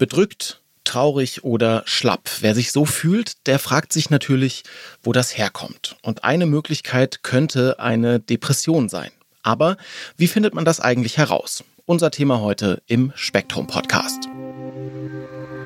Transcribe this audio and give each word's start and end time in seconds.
Bedrückt, 0.00 0.62
traurig 0.84 1.44
oder 1.44 1.82
schlapp. 1.84 2.30
Wer 2.40 2.54
sich 2.54 2.72
so 2.72 2.86
fühlt, 2.86 3.46
der 3.46 3.58
fragt 3.58 3.92
sich 3.92 4.08
natürlich, 4.08 4.62
wo 5.02 5.12
das 5.12 5.36
herkommt. 5.36 5.96
Und 6.00 6.24
eine 6.24 6.46
Möglichkeit 6.46 7.22
könnte 7.22 7.78
eine 7.78 8.18
Depression 8.18 8.88
sein. 8.88 9.10
Aber 9.42 9.76
wie 10.16 10.26
findet 10.26 10.54
man 10.54 10.64
das 10.64 10.80
eigentlich 10.80 11.18
heraus? 11.18 11.64
Unser 11.84 12.10
Thema 12.10 12.40
heute 12.40 12.80
im 12.86 13.12
Spektrum 13.14 13.66
Podcast. 13.66 14.26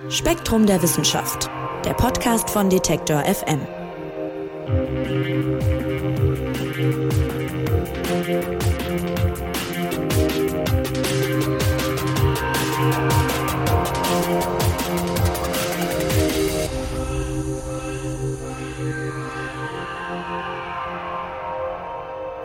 Spektrum 0.08 0.66
der 0.66 0.82
Wissenschaft, 0.82 1.48
der 1.84 1.94
Podcast 1.94 2.50
von 2.50 2.68
Detektor 2.68 3.22
FM. 3.22 3.60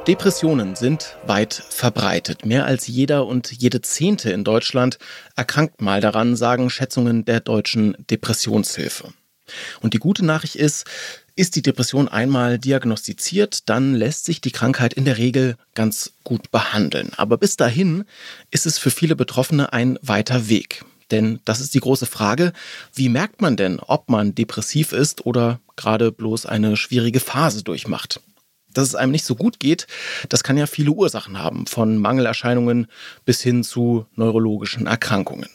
Depressionen 0.10 0.76
sind 0.76 1.18
weit 1.28 1.54
verbreitet. 1.54 2.44
Mehr 2.44 2.66
als 2.66 2.88
jeder 2.88 3.28
und 3.28 3.52
jede 3.52 3.82
Zehnte 3.82 4.32
in 4.32 4.44
Deutschland 4.44 4.98
erkrankt 5.36 5.82
mal 5.84 6.02
daran, 6.02 6.36
sagen 6.36 6.72
Schätzungen 6.72 7.26
der 7.26 7.42
deutschen 7.42 7.96
Depressionshilfe. 8.10 9.14
Und 9.82 9.94
die 9.94 10.00
gute 10.00 10.26
Nachricht 10.26 10.56
ist, 10.56 10.88
ist 11.36 11.56
die 11.56 11.62
Depression 11.62 12.08
einmal 12.08 12.58
diagnostiziert, 12.58 13.70
dann 13.70 13.94
lässt 13.94 14.26
sich 14.26 14.42
die 14.42 14.50
Krankheit 14.50 14.96
in 14.96 15.06
der 15.06 15.20
Regel 15.20 15.58
ganz 15.76 16.14
gut 16.24 16.50
behandeln. 16.50 17.12
Aber 17.18 17.38
bis 17.38 17.56
dahin 17.56 18.04
ist 18.50 18.66
es 18.66 18.80
für 18.80 18.90
viele 18.90 19.16
Betroffene 19.16 19.74
ein 19.74 20.00
weiter 20.02 20.50
Weg. 20.50 20.86
Denn 21.12 21.40
das 21.46 21.60
ist 21.60 21.76
die 21.76 21.82
große 21.82 22.08
Frage, 22.08 22.54
wie 22.96 23.10
merkt 23.10 23.42
man 23.42 23.58
denn, 23.58 23.80
ob 23.80 24.10
man 24.10 24.34
depressiv 24.34 24.92
ist 24.92 25.28
oder 25.28 25.60
gerade 25.76 26.12
bloß 26.12 26.48
eine 26.48 26.78
schwierige 26.78 27.20
Phase 27.20 27.62
durchmacht? 27.64 28.22
Dass 28.74 28.88
es 28.88 28.96
einem 28.96 29.12
nicht 29.12 29.26
so 29.26 29.36
gut 29.36 29.60
geht, 29.60 29.88
das 30.30 30.44
kann 30.44 30.58
ja 30.58 30.68
viele 30.68 30.92
Ursachen 30.92 31.40
haben, 31.40 31.66
von 31.66 31.98
Mangelerscheinungen 31.98 32.88
bis 33.26 33.42
hin 33.42 33.64
zu 33.64 34.06
neurologischen 34.16 34.88
Erkrankungen. 34.88 35.50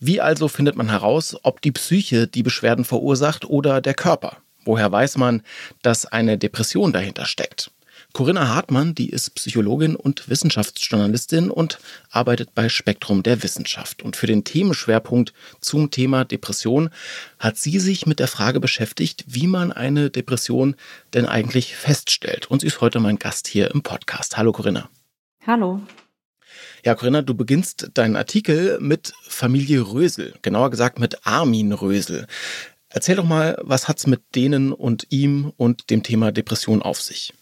Wie 0.00 0.20
also 0.20 0.48
findet 0.48 0.76
man 0.76 0.90
heraus, 0.90 1.36
ob 1.42 1.60
die 1.60 1.72
Psyche 1.72 2.28
die 2.28 2.42
Beschwerden 2.42 2.84
verursacht 2.84 3.44
oder 3.44 3.80
der 3.80 3.94
Körper? 3.94 4.36
Woher 4.64 4.92
weiß 4.92 5.16
man, 5.16 5.42
dass 5.82 6.06
eine 6.06 6.38
Depression 6.38 6.92
dahinter 6.92 7.24
steckt? 7.24 7.70
Corinna 8.14 8.48
Hartmann, 8.48 8.94
die 8.94 9.10
ist 9.10 9.34
Psychologin 9.34 9.94
und 9.94 10.28
Wissenschaftsjournalistin 10.28 11.50
und 11.50 11.78
arbeitet 12.10 12.54
bei 12.54 12.68
Spektrum 12.68 13.22
der 13.22 13.42
Wissenschaft. 13.42 14.02
Und 14.02 14.16
für 14.16 14.26
den 14.26 14.44
Themenschwerpunkt 14.44 15.32
zum 15.60 15.90
Thema 15.90 16.24
Depression 16.24 16.90
hat 17.38 17.58
sie 17.58 17.78
sich 17.78 18.06
mit 18.06 18.18
der 18.18 18.26
Frage 18.26 18.60
beschäftigt, 18.60 19.24
wie 19.28 19.46
man 19.46 19.72
eine 19.72 20.10
Depression 20.10 20.74
denn 21.14 21.26
eigentlich 21.26 21.76
feststellt. 21.76 22.50
Und 22.50 22.62
sie 22.62 22.66
ist 22.66 22.80
heute 22.80 22.98
mein 22.98 23.18
Gast 23.18 23.46
hier 23.46 23.70
im 23.72 23.82
Podcast. 23.82 24.36
Hallo 24.36 24.52
Corinna. 24.52 24.88
Hallo. 25.46 25.80
Ja, 26.84 26.94
Corinna, 26.94 27.22
du 27.22 27.34
beginnst 27.34 27.90
deinen 27.94 28.16
Artikel 28.16 28.78
mit 28.80 29.12
Familie 29.28 29.80
Rösel, 29.80 30.34
genauer 30.42 30.70
gesagt 30.70 30.98
mit 30.98 31.26
Armin 31.26 31.72
Rösel. 31.72 32.26
Erzähl 32.88 33.16
doch 33.16 33.24
mal, 33.24 33.58
was 33.60 33.86
hat's 33.86 34.06
mit 34.06 34.34
denen 34.34 34.72
und 34.72 35.06
ihm 35.10 35.52
und 35.56 35.90
dem 35.90 36.02
Thema 36.02 36.32
Depression 36.32 36.82
auf 36.82 37.00
sich? 37.02 37.34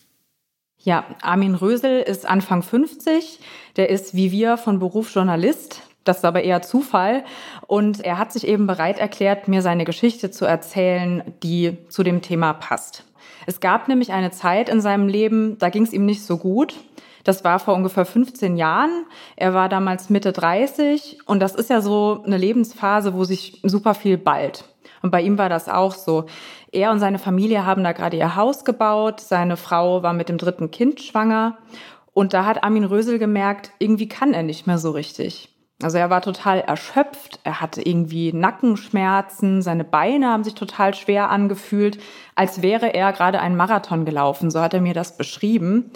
Ja, 0.86 1.04
Armin 1.20 1.56
Rösel 1.56 2.00
ist 2.00 2.28
Anfang 2.28 2.62
50. 2.62 3.40
Der 3.74 3.90
ist 3.90 4.14
wie 4.14 4.30
wir 4.30 4.56
von 4.56 4.78
Beruf 4.78 5.12
Journalist. 5.12 5.82
Das 6.04 6.18
ist 6.18 6.24
aber 6.24 6.44
eher 6.44 6.62
Zufall. 6.62 7.24
Und 7.66 8.04
er 8.04 8.18
hat 8.18 8.32
sich 8.32 8.46
eben 8.46 8.68
bereit 8.68 9.00
erklärt, 9.00 9.48
mir 9.48 9.62
seine 9.62 9.84
Geschichte 9.84 10.30
zu 10.30 10.44
erzählen, 10.44 11.24
die 11.42 11.76
zu 11.88 12.04
dem 12.04 12.22
Thema 12.22 12.52
passt. 12.52 13.02
Es 13.46 13.58
gab 13.58 13.88
nämlich 13.88 14.12
eine 14.12 14.30
Zeit 14.30 14.68
in 14.68 14.80
seinem 14.80 15.08
Leben, 15.08 15.58
da 15.58 15.70
ging 15.70 15.82
es 15.82 15.92
ihm 15.92 16.06
nicht 16.06 16.22
so 16.22 16.38
gut. 16.38 16.76
Das 17.26 17.42
war 17.42 17.58
vor 17.58 17.74
ungefähr 17.74 18.04
15 18.04 18.56
Jahren. 18.56 19.04
Er 19.34 19.52
war 19.52 19.68
damals 19.68 20.10
Mitte 20.10 20.32
30 20.32 21.18
und 21.26 21.40
das 21.40 21.56
ist 21.56 21.70
ja 21.70 21.80
so 21.80 22.22
eine 22.24 22.36
Lebensphase, 22.36 23.14
wo 23.14 23.24
sich 23.24 23.60
super 23.64 23.94
viel 23.94 24.16
ballt. 24.16 24.64
Und 25.02 25.10
bei 25.10 25.22
ihm 25.22 25.36
war 25.36 25.48
das 25.48 25.68
auch 25.68 25.94
so. 25.94 26.26
Er 26.70 26.92
und 26.92 27.00
seine 27.00 27.18
Familie 27.18 27.66
haben 27.66 27.82
da 27.82 27.90
gerade 27.90 28.16
ihr 28.16 28.36
Haus 28.36 28.64
gebaut. 28.64 29.20
Seine 29.20 29.56
Frau 29.56 30.04
war 30.04 30.12
mit 30.12 30.28
dem 30.28 30.38
dritten 30.38 30.70
Kind 30.70 31.00
schwanger. 31.00 31.58
Und 32.12 32.32
da 32.32 32.44
hat 32.44 32.62
Armin 32.62 32.84
Rösel 32.84 33.18
gemerkt, 33.18 33.72
irgendwie 33.80 34.08
kann 34.08 34.32
er 34.32 34.44
nicht 34.44 34.68
mehr 34.68 34.78
so 34.78 34.92
richtig. 34.92 35.48
Also 35.82 35.98
er 35.98 36.08
war 36.08 36.22
total 36.22 36.60
erschöpft, 36.60 37.40
er 37.44 37.60
hatte 37.60 37.82
irgendwie 37.82 38.32
Nackenschmerzen, 38.32 39.60
seine 39.60 39.84
Beine 39.84 40.28
haben 40.28 40.44
sich 40.44 40.54
total 40.54 40.94
schwer 40.94 41.28
angefühlt, 41.28 41.98
als 42.34 42.62
wäre 42.62 42.94
er 42.94 43.12
gerade 43.12 43.40
einen 43.40 43.56
Marathon 43.56 44.06
gelaufen, 44.06 44.50
so 44.50 44.60
hat 44.60 44.72
er 44.72 44.80
mir 44.80 44.94
das 44.94 45.18
beschrieben. 45.18 45.90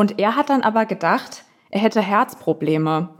Und 0.00 0.18
er 0.18 0.34
hat 0.34 0.48
dann 0.48 0.62
aber 0.62 0.86
gedacht, 0.86 1.44
er 1.68 1.80
hätte 1.80 2.00
Herzprobleme 2.00 3.10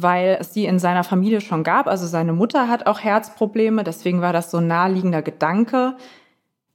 weil 0.00 0.36
es 0.40 0.52
die 0.52 0.66
in 0.66 0.78
seiner 0.78 1.02
Familie 1.02 1.40
schon 1.40 1.64
gab. 1.64 1.88
Also 1.88 2.06
seine 2.06 2.32
Mutter 2.32 2.68
hat 2.68 2.86
auch 2.86 3.00
Herzprobleme, 3.00 3.82
deswegen 3.82 4.20
war 4.20 4.32
das 4.32 4.52
so 4.52 4.58
ein 4.58 4.68
naheliegender 4.68 5.22
Gedanke. 5.22 5.96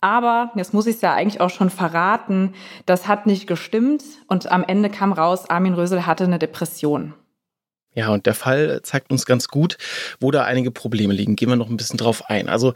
Aber, 0.02 0.52
jetzt 0.56 0.73
muss 0.73 0.88
ich 0.88 0.96
es 0.96 1.02
ja 1.02 1.13
eigentlich 1.13 1.40
auch 1.40 1.50
schon 1.50 1.69
verraten, 1.69 2.53
das 2.85 3.07
hat 3.07 3.25
nicht 3.25 3.47
gestimmt 3.47 4.03
und 4.28 4.52
am 4.52 4.66
Ende 4.66 4.90
kam 4.90 5.13
raus, 5.13 5.50
Armin 5.50 5.73
Rösel 5.73 6.06
hatte 6.06 6.25
eine 6.25 6.38
Depression. 6.38 7.13
Ja, 7.95 8.09
und 8.09 8.25
der 8.25 8.33
Fall 8.33 8.81
zeigt 8.83 9.11
uns 9.11 9.25
ganz 9.25 9.47
gut, 9.47 9.77
wo 10.19 10.31
da 10.31 10.43
einige 10.43 10.71
Probleme 10.71 11.13
liegen. 11.13 11.35
Gehen 11.35 11.49
wir 11.49 11.55
noch 11.55 11.69
ein 11.69 11.77
bisschen 11.77 11.97
drauf 11.97 12.29
ein. 12.29 12.49
Also, 12.49 12.73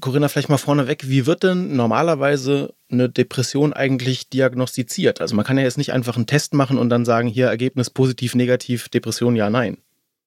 Corinna, 0.00 0.28
vielleicht 0.28 0.48
mal 0.48 0.58
vorneweg, 0.58 1.08
wie 1.08 1.26
wird 1.26 1.44
denn 1.44 1.76
normalerweise 1.76 2.74
eine 2.90 3.08
Depression 3.08 3.72
eigentlich 3.72 4.28
diagnostiziert? 4.28 5.20
Also, 5.20 5.36
man 5.36 5.44
kann 5.44 5.56
ja 5.56 5.64
jetzt 5.64 5.78
nicht 5.78 5.92
einfach 5.92 6.16
einen 6.16 6.26
Test 6.26 6.52
machen 6.54 6.78
und 6.78 6.90
dann 6.90 7.04
sagen, 7.04 7.28
hier 7.28 7.46
Ergebnis 7.46 7.90
positiv, 7.90 8.34
negativ, 8.34 8.88
Depression, 8.88 9.36
ja, 9.36 9.50
nein. 9.50 9.78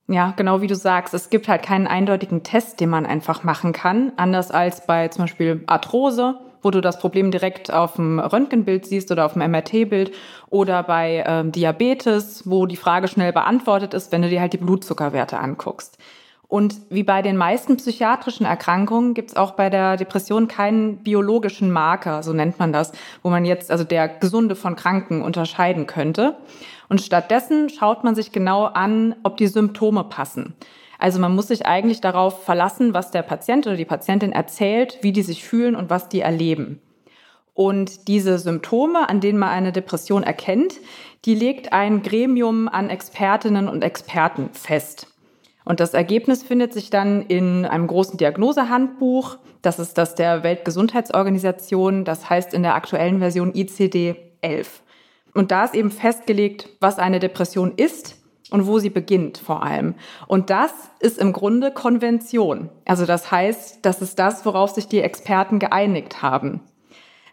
Ja, 0.07 0.33
genau 0.35 0.61
wie 0.61 0.67
du 0.67 0.75
sagst, 0.75 1.13
es 1.13 1.29
gibt 1.29 1.47
halt 1.47 1.61
keinen 1.61 1.85
eindeutigen 1.85 2.41
Test, 2.41 2.79
den 2.79 2.89
man 2.89 3.05
einfach 3.05 3.43
machen 3.43 3.73
kann, 3.73 4.11
anders 4.17 4.49
als 4.49 4.87
bei 4.87 5.07
zum 5.09 5.25
Beispiel 5.25 5.63
Arthrose, 5.67 6.35
wo 6.61 6.71
du 6.71 6.81
das 6.81 6.99
Problem 6.99 7.31
direkt 7.31 7.71
auf 7.71 7.95
dem 7.95 8.19
Röntgenbild 8.19 8.85
siehst 8.85 9.11
oder 9.11 9.25
auf 9.25 9.33
dem 9.33 9.49
MRT-Bild 9.49 10.11
oder 10.49 10.83
bei 10.83 11.23
ähm, 11.25 11.51
Diabetes, 11.51 12.49
wo 12.49 12.65
die 12.65 12.75
Frage 12.75 13.07
schnell 13.07 13.33
beantwortet 13.33 13.93
ist, 13.93 14.11
wenn 14.11 14.21
du 14.21 14.29
dir 14.29 14.41
halt 14.41 14.53
die 14.53 14.57
Blutzuckerwerte 14.57 15.39
anguckst. 15.39 15.97
Und 16.49 16.77
wie 16.89 17.03
bei 17.03 17.21
den 17.21 17.37
meisten 17.37 17.77
psychiatrischen 17.77 18.43
Erkrankungen 18.43 19.13
gibt 19.13 19.29
es 19.29 19.37
auch 19.37 19.51
bei 19.51 19.69
der 19.69 19.97
Depression 19.97 20.47
keinen 20.47 20.97
biologischen 21.03 21.71
Marker, 21.71 22.23
so 22.23 22.33
nennt 22.33 22.57
man 22.57 22.73
das, 22.73 22.91
wo 23.21 23.29
man 23.29 23.45
jetzt 23.45 23.69
also 23.69 23.83
der 23.83 24.07
Gesunde 24.07 24.55
von 24.55 24.75
Kranken 24.75 25.21
unterscheiden 25.21 25.85
könnte. 25.85 26.37
Und 26.89 27.01
stattdessen 27.01 27.69
schaut 27.69 28.03
man 28.03 28.15
sich 28.15 28.31
genau 28.31 28.65
an, 28.65 29.15
ob 29.21 29.37
die 29.37 29.45
Symptome 29.45 30.03
passen. 30.05 30.55
Also 30.99 31.19
man 31.19 31.33
muss 31.33 31.47
sich 31.47 31.65
eigentlich 31.65 32.01
darauf 32.01 32.43
verlassen, 32.43 32.93
was 32.93 33.09
der 33.09 33.23
Patient 33.23 33.65
oder 33.65 33.77
die 33.77 33.85
Patientin 33.85 34.33
erzählt, 34.33 34.99
wie 35.01 35.13
die 35.13 35.23
sich 35.23 35.45
fühlen 35.45 35.75
und 35.75 35.89
was 35.89 36.09
die 36.09 36.19
erleben. 36.19 36.81
Und 37.53 38.07
diese 38.09 38.37
Symptome, 38.37 39.09
an 39.09 39.21
denen 39.21 39.39
man 39.39 39.49
eine 39.49 39.71
Depression 39.71 40.23
erkennt, 40.23 40.75
die 41.25 41.35
legt 41.35 41.73
ein 41.73 42.03
Gremium 42.03 42.67
an 42.67 42.89
Expertinnen 42.89 43.69
und 43.69 43.83
Experten 43.83 44.49
fest. 44.53 45.07
Und 45.65 45.79
das 45.79 45.93
Ergebnis 45.93 46.43
findet 46.43 46.73
sich 46.73 46.89
dann 46.89 47.21
in 47.23 47.65
einem 47.65 47.87
großen 47.87 48.17
Diagnosehandbuch. 48.17 49.37
Das 49.61 49.79
ist 49.79 49.97
das 49.97 50.15
der 50.15 50.43
Weltgesundheitsorganisation. 50.43 52.05
Das 52.05 52.29
heißt 52.29 52.53
in 52.53 52.63
der 52.63 52.75
aktuellen 52.75 53.19
Version 53.19 53.53
ICD 53.53 54.15
11. 54.41 54.81
Und 55.33 55.51
da 55.51 55.65
ist 55.65 55.75
eben 55.75 55.91
festgelegt, 55.91 56.69
was 56.79 56.97
eine 56.97 57.19
Depression 57.19 57.73
ist 57.75 58.18
und 58.51 58.67
wo 58.67 58.79
sie 58.79 58.89
beginnt 58.89 59.37
vor 59.37 59.63
allem. 59.63 59.95
Und 60.27 60.49
das 60.49 60.71
ist 60.99 61.17
im 61.17 61.33
Grunde 61.33 61.71
Konvention. 61.71 62.69
Also 62.85 63.05
das 63.05 63.31
heißt, 63.31 63.79
das 63.83 64.01
ist 64.01 64.19
das, 64.19 64.45
worauf 64.45 64.71
sich 64.71 64.87
die 64.87 65.01
Experten 65.01 65.59
geeinigt 65.59 66.21
haben. 66.21 66.61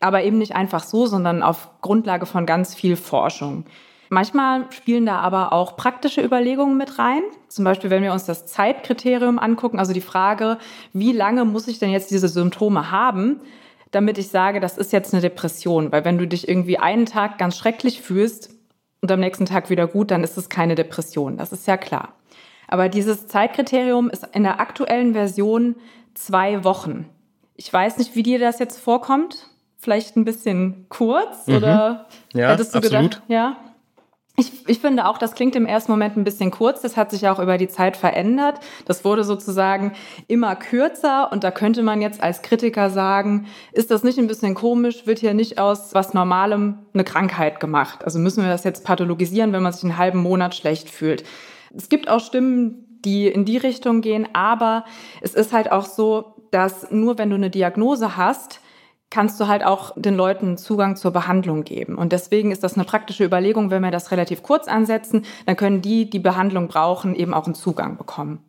Aber 0.00 0.22
eben 0.22 0.38
nicht 0.38 0.54
einfach 0.54 0.84
so, 0.84 1.06
sondern 1.06 1.42
auf 1.42 1.70
Grundlage 1.80 2.26
von 2.26 2.46
ganz 2.46 2.74
viel 2.74 2.96
Forschung. 2.96 3.64
Manchmal 4.08 4.66
spielen 4.70 5.06
da 5.06 5.18
aber 5.18 5.52
auch 5.52 5.76
praktische 5.76 6.22
Überlegungen 6.22 6.76
mit 6.76 6.98
rein. 6.98 7.22
Zum 7.48 7.64
Beispiel, 7.64 7.90
wenn 7.90 8.02
wir 8.02 8.12
uns 8.12 8.24
das 8.24 8.46
Zeitkriterium 8.46 9.38
angucken, 9.38 9.78
also 9.78 9.92
die 9.92 10.00
Frage, 10.00 10.58
wie 10.92 11.12
lange 11.12 11.44
muss 11.44 11.66
ich 11.66 11.78
denn 11.78 11.90
jetzt 11.90 12.10
diese 12.10 12.28
Symptome 12.28 12.90
haben, 12.90 13.40
damit 13.90 14.18
ich 14.18 14.28
sage, 14.28 14.60
das 14.60 14.78
ist 14.78 14.92
jetzt 14.92 15.12
eine 15.12 15.22
Depression. 15.22 15.90
Weil 15.90 16.04
wenn 16.04 16.18
du 16.18 16.28
dich 16.28 16.48
irgendwie 16.48 16.78
einen 16.78 17.06
Tag 17.06 17.38
ganz 17.38 17.56
schrecklich 17.56 18.00
fühlst 18.00 18.55
und 19.00 19.10
am 19.10 19.20
nächsten 19.20 19.46
Tag 19.46 19.70
wieder 19.70 19.86
gut, 19.86 20.10
dann 20.10 20.24
ist 20.24 20.36
es 20.36 20.48
keine 20.48 20.74
Depression. 20.74 21.36
Das 21.36 21.52
ist 21.52 21.66
ja 21.66 21.76
klar. 21.76 22.14
Aber 22.68 22.88
dieses 22.88 23.26
Zeitkriterium 23.26 24.10
ist 24.10 24.26
in 24.32 24.42
der 24.42 24.60
aktuellen 24.60 25.12
Version 25.12 25.76
zwei 26.14 26.64
Wochen. 26.64 27.08
Ich 27.54 27.72
weiß 27.72 27.98
nicht, 27.98 28.16
wie 28.16 28.22
dir 28.22 28.38
das 28.38 28.58
jetzt 28.58 28.78
vorkommt. 28.78 29.48
Vielleicht 29.78 30.16
ein 30.16 30.24
bisschen 30.24 30.86
kurz 30.88 31.46
mhm. 31.46 31.56
oder 31.56 32.06
ja, 32.32 32.50
hättest 32.50 32.74
du 32.74 32.78
absolut. 32.78 33.02
gedacht, 33.02 33.22
ja? 33.28 33.56
Ich, 34.38 34.52
ich 34.68 34.80
finde 34.80 35.06
auch, 35.06 35.16
das 35.16 35.34
klingt 35.34 35.56
im 35.56 35.64
ersten 35.64 35.90
Moment 35.90 36.16
ein 36.18 36.24
bisschen 36.24 36.50
kurz. 36.50 36.82
Das 36.82 36.98
hat 36.98 37.10
sich 37.10 37.26
auch 37.26 37.38
über 37.38 37.56
die 37.56 37.68
Zeit 37.68 37.96
verändert. 37.96 38.60
Das 38.84 39.02
wurde 39.02 39.24
sozusagen 39.24 39.92
immer 40.28 40.54
kürzer. 40.56 41.32
Und 41.32 41.42
da 41.42 41.50
könnte 41.50 41.82
man 41.82 42.02
jetzt 42.02 42.22
als 42.22 42.42
Kritiker 42.42 42.90
sagen, 42.90 43.46
ist 43.72 43.90
das 43.90 44.02
nicht 44.02 44.18
ein 44.18 44.26
bisschen 44.26 44.54
komisch? 44.54 45.06
Wird 45.06 45.20
hier 45.20 45.32
nicht 45.32 45.58
aus 45.58 45.94
was 45.94 46.12
Normalem 46.12 46.80
eine 46.92 47.04
Krankheit 47.04 47.60
gemacht? 47.60 48.04
Also 48.04 48.18
müssen 48.18 48.42
wir 48.42 48.50
das 48.50 48.64
jetzt 48.64 48.84
pathologisieren, 48.84 49.54
wenn 49.54 49.62
man 49.62 49.72
sich 49.72 49.84
einen 49.84 49.96
halben 49.96 50.18
Monat 50.18 50.54
schlecht 50.54 50.90
fühlt? 50.90 51.24
Es 51.74 51.88
gibt 51.88 52.10
auch 52.10 52.20
Stimmen, 52.20 53.00
die 53.06 53.28
in 53.28 53.46
die 53.46 53.56
Richtung 53.56 54.02
gehen. 54.02 54.28
Aber 54.34 54.84
es 55.22 55.32
ist 55.32 55.54
halt 55.54 55.72
auch 55.72 55.86
so, 55.86 56.34
dass 56.50 56.90
nur 56.90 57.16
wenn 57.16 57.30
du 57.30 57.36
eine 57.36 57.48
Diagnose 57.48 58.18
hast, 58.18 58.60
kannst 59.10 59.40
du 59.40 59.46
halt 59.46 59.64
auch 59.64 59.92
den 59.96 60.16
Leuten 60.16 60.58
Zugang 60.58 60.96
zur 60.96 61.12
Behandlung 61.12 61.64
geben. 61.64 61.96
Und 61.96 62.12
deswegen 62.12 62.50
ist 62.50 62.62
das 62.62 62.74
eine 62.74 62.84
praktische 62.84 63.24
Überlegung, 63.24 63.70
wenn 63.70 63.82
wir 63.82 63.90
das 63.90 64.10
relativ 64.10 64.42
kurz 64.42 64.68
ansetzen, 64.68 65.24
dann 65.46 65.56
können 65.56 65.80
die, 65.80 66.10
die 66.10 66.18
Behandlung 66.18 66.68
brauchen, 66.68 67.14
eben 67.14 67.32
auch 67.32 67.46
einen 67.46 67.54
Zugang 67.54 67.96
bekommen. 67.96 68.40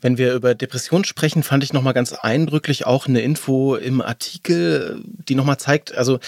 Wenn 0.00 0.16
wir 0.16 0.34
über 0.34 0.54
Depression 0.54 1.02
sprechen, 1.02 1.42
fand 1.42 1.64
ich 1.64 1.72
nochmal 1.72 1.92
ganz 1.92 2.12
eindrücklich 2.12 2.86
auch 2.86 3.08
eine 3.08 3.20
Info 3.20 3.74
im 3.74 4.00
Artikel, 4.00 5.02
die 5.04 5.34
nochmal 5.34 5.58
zeigt, 5.58 5.92
also 5.96 6.20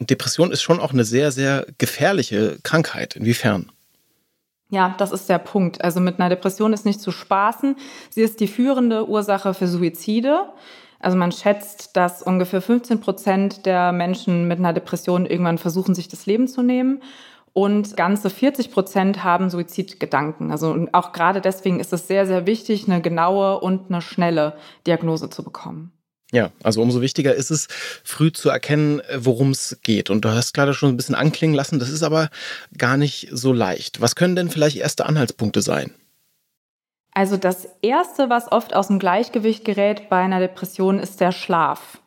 Depression 0.00 0.50
ist 0.50 0.62
schon 0.62 0.80
auch 0.80 0.92
eine 0.92 1.04
sehr, 1.04 1.30
sehr 1.30 1.66
gefährliche 1.78 2.58
Krankheit. 2.64 3.14
Inwiefern? 3.14 3.70
Ja, 4.70 4.96
das 4.98 5.12
ist 5.12 5.28
der 5.28 5.38
Punkt. 5.38 5.82
Also 5.84 6.00
mit 6.00 6.18
einer 6.18 6.28
Depression 6.28 6.72
ist 6.72 6.84
nicht 6.84 7.00
zu 7.00 7.12
spaßen. 7.12 7.76
Sie 8.10 8.22
ist 8.22 8.40
die 8.40 8.48
führende 8.48 9.08
Ursache 9.08 9.54
für 9.54 9.68
Suizide. 9.68 10.46
Also 11.00 11.16
man 11.16 11.32
schätzt, 11.32 11.96
dass 11.96 12.22
ungefähr 12.22 12.62
15 12.62 13.00
Prozent 13.00 13.66
der 13.66 13.92
Menschen 13.92 14.48
mit 14.48 14.58
einer 14.58 14.72
Depression 14.72 15.26
irgendwann 15.26 15.58
versuchen, 15.58 15.94
sich 15.94 16.08
das 16.08 16.26
Leben 16.26 16.48
zu 16.48 16.62
nehmen. 16.62 17.02
Und 17.52 17.96
ganze 17.96 18.28
40 18.28 18.70
Prozent 18.70 19.24
haben 19.24 19.48
Suizidgedanken. 19.48 20.50
Also 20.50 20.86
auch 20.92 21.12
gerade 21.12 21.40
deswegen 21.40 21.80
ist 21.80 21.92
es 21.92 22.06
sehr, 22.06 22.26
sehr 22.26 22.46
wichtig, 22.46 22.86
eine 22.86 23.00
genaue 23.00 23.60
und 23.60 23.90
eine 23.90 24.02
schnelle 24.02 24.56
Diagnose 24.86 25.30
zu 25.30 25.42
bekommen. 25.42 25.92
Ja, 26.32 26.50
also 26.62 26.82
umso 26.82 27.00
wichtiger 27.00 27.34
ist 27.34 27.50
es, 27.50 27.68
früh 28.02 28.32
zu 28.32 28.50
erkennen, 28.50 29.00
worum 29.16 29.52
es 29.52 29.78
geht. 29.82 30.10
Und 30.10 30.24
du 30.24 30.28
hast 30.30 30.54
gerade 30.54 30.74
schon 30.74 30.90
ein 30.90 30.96
bisschen 30.96 31.14
anklingen 31.14 31.54
lassen, 31.54 31.78
das 31.78 31.88
ist 31.88 32.02
aber 32.02 32.30
gar 32.76 32.96
nicht 32.96 33.28
so 33.30 33.52
leicht. 33.52 34.00
Was 34.00 34.16
können 34.16 34.34
denn 34.34 34.50
vielleicht 34.50 34.76
erste 34.76 35.06
Anhaltspunkte 35.06 35.62
sein? 35.62 35.94
Also 37.16 37.38
das 37.38 37.66
Erste, 37.80 38.28
was 38.28 38.52
oft 38.52 38.76
aus 38.76 38.88
dem 38.88 38.98
Gleichgewicht 38.98 39.64
gerät 39.64 40.10
bei 40.10 40.18
einer 40.18 40.38
Depression, 40.38 40.98
ist 40.98 41.18
der 41.22 41.32
Schlaf. 41.32 42.02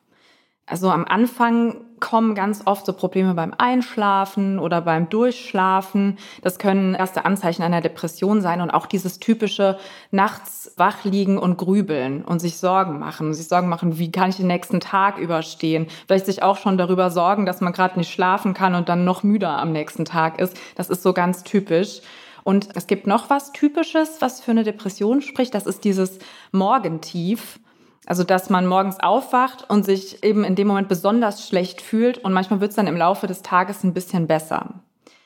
Also 0.67 0.91
am 0.91 1.03
Anfang 1.03 1.77
kommen 2.00 2.35
ganz 2.35 2.61
oft 2.65 2.85
so 2.85 2.94
Probleme 2.94 3.33
beim 3.33 3.56
Einschlafen 3.57 4.59
oder 4.59 4.81
beim 4.81 5.09
Durchschlafen. 5.09 6.19
Das 6.44 6.59
können 6.59 6.94
erste 6.94 7.25
Anzeichen 7.25 7.63
einer 7.63 7.81
Depression 7.81 8.41
sein 8.41 8.61
und 8.61 8.69
auch 8.69 8.85
dieses 8.85 9.17
typische 9.17 9.79
nachts 10.11 10.75
wach 10.77 11.03
liegen 11.06 11.39
und 11.39 11.57
grübeln 11.57 12.23
und 12.23 12.38
sich 12.38 12.57
Sorgen 12.57 13.00
machen, 13.00 13.33
sich 13.33 13.47
Sorgen 13.47 13.67
machen, 13.67 13.97
wie 13.97 14.12
kann 14.12 14.29
ich 14.29 14.38
den 14.38 14.45
nächsten 14.45 14.79
Tag 14.79 15.17
überstehen? 15.17 15.88
Vielleicht 16.05 16.27
sich 16.27 16.44
auch 16.44 16.59
schon 16.59 16.77
darüber 16.77 17.09
sorgen, 17.09 17.47
dass 17.47 17.62
man 17.62 17.73
gerade 17.73 17.97
nicht 17.97 18.13
schlafen 18.13 18.53
kann 18.53 18.75
und 18.75 18.89
dann 18.89 19.05
noch 19.05 19.23
müder 19.23 19.57
am 19.57 19.71
nächsten 19.71 20.05
Tag 20.05 20.39
ist. 20.39 20.55
Das 20.75 20.91
ist 20.91 21.01
so 21.01 21.13
ganz 21.13 21.44
typisch. 21.44 22.01
Und 22.44 22.69
es 22.75 22.88
gibt 22.88 23.07
noch 23.07 23.30
was 23.30 23.51
Typisches, 23.51 24.21
was 24.21 24.41
für 24.41 24.51
eine 24.51 24.63
Depression 24.63 25.21
spricht. 25.21 25.53
Das 25.53 25.65
ist 25.65 25.83
dieses 25.83 26.19
Morgentief. 26.51 27.59
Also, 28.06 28.24
dass 28.24 28.50
man 28.50 28.65
morgens 28.65 29.00
aufwacht 29.00 29.69
und 29.69 29.86
sich 29.86 30.24
eben 30.24 30.44
in 30.44 30.56
dem 30.56 30.68
Moment 30.68 30.88
besonders 30.88 31.47
schlecht 31.47 31.81
fühlt 31.81 32.18
und 32.18 32.33
manchmal 32.33 32.59
wird 32.59 32.71
es 32.71 32.75
dann 32.75 32.88
im 32.88 32.97
Laufe 32.97 33.27
des 33.27 33.44
Tages 33.44 33.83
ein 33.83 33.94
bisschen 33.94 34.25
besser. 34.25 34.81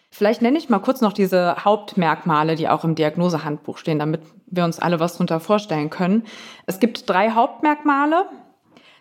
Vielleicht 0.09 0.43
nenne 0.43 0.59
ich 0.59 0.69
mal 0.69 0.79
kurz 0.79 1.01
noch 1.01 1.13
diese 1.13 1.55
Hauptmerkmale, 1.63 2.55
die 2.55 2.69
auch 2.69 2.83
im 2.83 2.93
Diagnosehandbuch 2.93 3.77
stehen, 3.77 3.97
damit 3.97 4.21
wir 4.45 4.63
uns 4.63 4.77
alle 4.77 4.99
was 4.99 5.13
darunter 5.13 5.39
vorstellen 5.39 5.89
können. 5.89 6.23
Es 6.67 6.79
gibt 6.79 7.09
drei 7.09 7.31
Hauptmerkmale. 7.31 8.27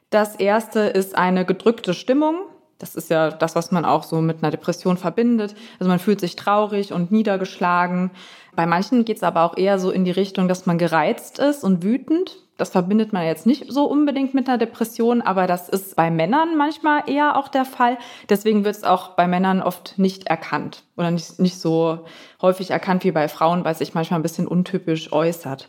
Das 0.09 0.37
erste 0.37 0.81
ist 0.81 1.15
eine 1.15 1.45
gedrückte 1.45 1.93
Stimmung. 1.93 2.37
Das 2.83 2.97
ist 2.97 3.11
ja 3.11 3.31
das, 3.31 3.55
was 3.55 3.71
man 3.71 3.85
auch 3.85 4.03
so 4.03 4.21
mit 4.21 4.39
einer 4.43 4.51
Depression 4.51 4.97
verbindet. 4.97 5.55
Also 5.79 5.89
man 5.89 6.01
fühlt 6.01 6.19
sich 6.19 6.35
traurig 6.35 6.93
und 6.93 7.13
niedergeschlagen. 7.13 8.11
Bei 8.57 8.67
manchen 8.67 9.05
geht 9.05 9.19
es 9.19 9.23
aber 9.23 9.45
auch 9.45 9.57
eher 9.57 9.79
so 9.79 9.93
in 9.93 10.05
die 10.05 10.11
Richtung, 10.11 10.49
dass 10.49 10.67
man 10.67 10.79
gereizt 10.79 11.39
ist 11.39 11.63
und 11.63 11.85
wütend. 11.85 12.39
Das 12.57 12.71
verbindet 12.71 13.13
man 13.13 13.25
jetzt 13.25 13.47
nicht 13.47 13.73
so 13.73 13.85
unbedingt 13.85 14.35
mit 14.35 14.49
einer 14.49 14.59
Depression, 14.59 15.23
aber 15.23 15.47
das 15.47 15.69
ist 15.69 15.95
bei 15.95 16.11
Männern 16.11 16.57
manchmal 16.57 17.09
eher 17.09 17.37
auch 17.37 17.47
der 17.47 17.65
Fall. 17.65 17.99
Deswegen 18.29 18.65
wird 18.65 18.75
es 18.75 18.83
auch 18.83 19.11
bei 19.11 19.29
Männern 19.29 19.63
oft 19.63 19.97
nicht 19.97 20.27
erkannt 20.27 20.83
oder 20.97 21.13
nicht, 21.13 21.39
nicht 21.39 21.61
so 21.61 22.01
häufig 22.41 22.73
erkannt 22.73 23.05
wie 23.05 23.13
bei 23.13 23.29
Frauen, 23.29 23.65
weil 23.65 23.73
es 23.73 23.79
sich 23.79 23.95
manchmal 23.95 24.19
ein 24.19 24.25
bisschen 24.25 24.49
untypisch 24.49 25.13
äußert. 25.13 25.69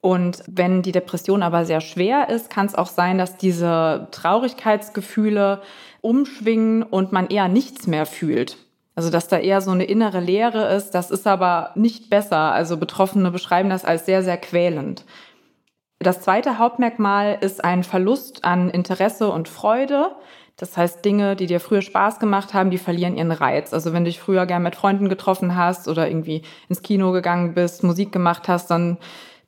Und 0.00 0.44
wenn 0.46 0.82
die 0.82 0.92
Depression 0.92 1.42
aber 1.42 1.64
sehr 1.64 1.80
schwer 1.80 2.28
ist, 2.28 2.50
kann 2.50 2.66
es 2.66 2.74
auch 2.74 2.86
sein, 2.86 3.18
dass 3.18 3.36
diese 3.36 4.08
Traurigkeitsgefühle 4.12 5.60
umschwingen 6.00 6.84
und 6.84 7.12
man 7.12 7.28
eher 7.28 7.48
nichts 7.48 7.86
mehr 7.86 8.06
fühlt. 8.06 8.56
Also 8.94 9.10
dass 9.10 9.28
da 9.28 9.38
eher 9.38 9.60
so 9.60 9.70
eine 9.70 9.84
innere 9.84 10.20
Leere 10.20 10.74
ist, 10.74 10.90
das 10.90 11.10
ist 11.10 11.26
aber 11.26 11.70
nicht 11.74 12.10
besser. 12.10 12.52
Also 12.52 12.76
Betroffene 12.76 13.30
beschreiben 13.30 13.70
das 13.70 13.84
als 13.84 14.06
sehr, 14.06 14.22
sehr 14.22 14.36
quälend. 14.36 15.04
Das 16.00 16.20
zweite 16.20 16.58
Hauptmerkmal 16.58 17.38
ist 17.40 17.64
ein 17.64 17.82
Verlust 17.82 18.44
an 18.44 18.70
Interesse 18.70 19.30
und 19.30 19.48
Freude. 19.48 20.12
Das 20.56 20.76
heißt, 20.76 21.04
Dinge, 21.04 21.36
die 21.36 21.46
dir 21.46 21.60
früher 21.60 21.82
Spaß 21.82 22.18
gemacht 22.18 22.54
haben, 22.54 22.70
die 22.70 22.78
verlieren 22.78 23.16
ihren 23.16 23.32
Reiz. 23.32 23.72
Also 23.72 23.92
wenn 23.92 24.04
du 24.04 24.10
dich 24.10 24.20
früher 24.20 24.46
gern 24.46 24.62
mit 24.62 24.76
Freunden 24.76 25.08
getroffen 25.08 25.56
hast 25.56 25.88
oder 25.88 26.08
irgendwie 26.08 26.42
ins 26.68 26.82
Kino 26.82 27.12
gegangen 27.12 27.54
bist, 27.54 27.84
Musik 27.84 28.10
gemacht 28.10 28.48
hast, 28.48 28.68
dann 28.68 28.98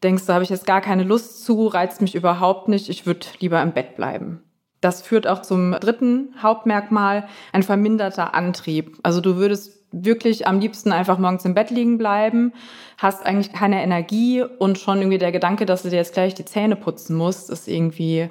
denkst 0.02 0.26
du, 0.26 0.32
habe 0.32 0.44
ich 0.44 0.50
jetzt 0.50 0.67
gar 0.67 0.81
keine 0.81 1.05
Lust 1.05 1.44
zu, 1.44 1.67
reizt 1.67 2.00
mich 2.00 2.14
überhaupt 2.14 2.69
nicht, 2.69 2.88
ich 2.88 3.06
würde 3.06 3.26
lieber 3.38 3.61
im 3.62 3.73
Bett 3.73 3.97
bleiben. 3.97 4.43
Das 4.81 5.02
führt 5.02 5.26
auch 5.26 5.43
zum 5.43 5.73
dritten 5.73 6.35
Hauptmerkmal, 6.43 7.29
ein 7.52 7.62
verminderter 7.62 8.35
Antrieb. 8.35 8.99
Also 9.02 9.20
du 9.20 9.37
würdest 9.37 9.81
wirklich 9.93 10.47
am 10.47 10.61
liebsten 10.61 10.93
einfach 10.93 11.19
morgens 11.19 11.44
im 11.44 11.55
Bett 11.55 11.70
liegen 11.70 11.99
bleiben, 11.99 12.52
hast 12.97 13.26
eigentlich 13.26 13.52
keine 13.52 13.82
Energie 13.82 14.43
und 14.43 14.79
schon 14.79 14.99
irgendwie 14.99 15.19
der 15.19 15.32
Gedanke, 15.32 15.67
dass 15.67 15.82
du 15.82 15.91
dir 15.91 15.97
jetzt 15.97 16.14
gleich 16.14 16.35
die 16.35 16.44
Zähne 16.44 16.76
putzen 16.76 17.17
musst, 17.17 17.50
ist 17.50 17.69
irgendwie 17.69 18.31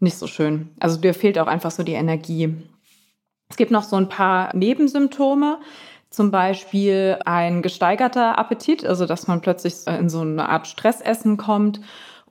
nicht 0.00 0.16
so 0.16 0.26
schön. 0.26 0.70
Also 0.80 1.00
dir 1.00 1.14
fehlt 1.14 1.38
auch 1.38 1.46
einfach 1.46 1.70
so 1.70 1.82
die 1.82 1.92
Energie. 1.92 2.54
Es 3.50 3.56
gibt 3.56 3.70
noch 3.70 3.82
so 3.82 3.96
ein 3.96 4.08
paar 4.08 4.54
Nebensymptome. 4.56 5.58
Zum 6.12 6.30
Beispiel 6.30 7.18
ein 7.24 7.62
gesteigerter 7.62 8.38
Appetit, 8.38 8.84
also 8.84 9.06
dass 9.06 9.28
man 9.28 9.40
plötzlich 9.40 9.86
in 9.86 10.10
so 10.10 10.20
eine 10.20 10.46
Art 10.46 10.66
Stressessen 10.66 11.38
kommt 11.38 11.80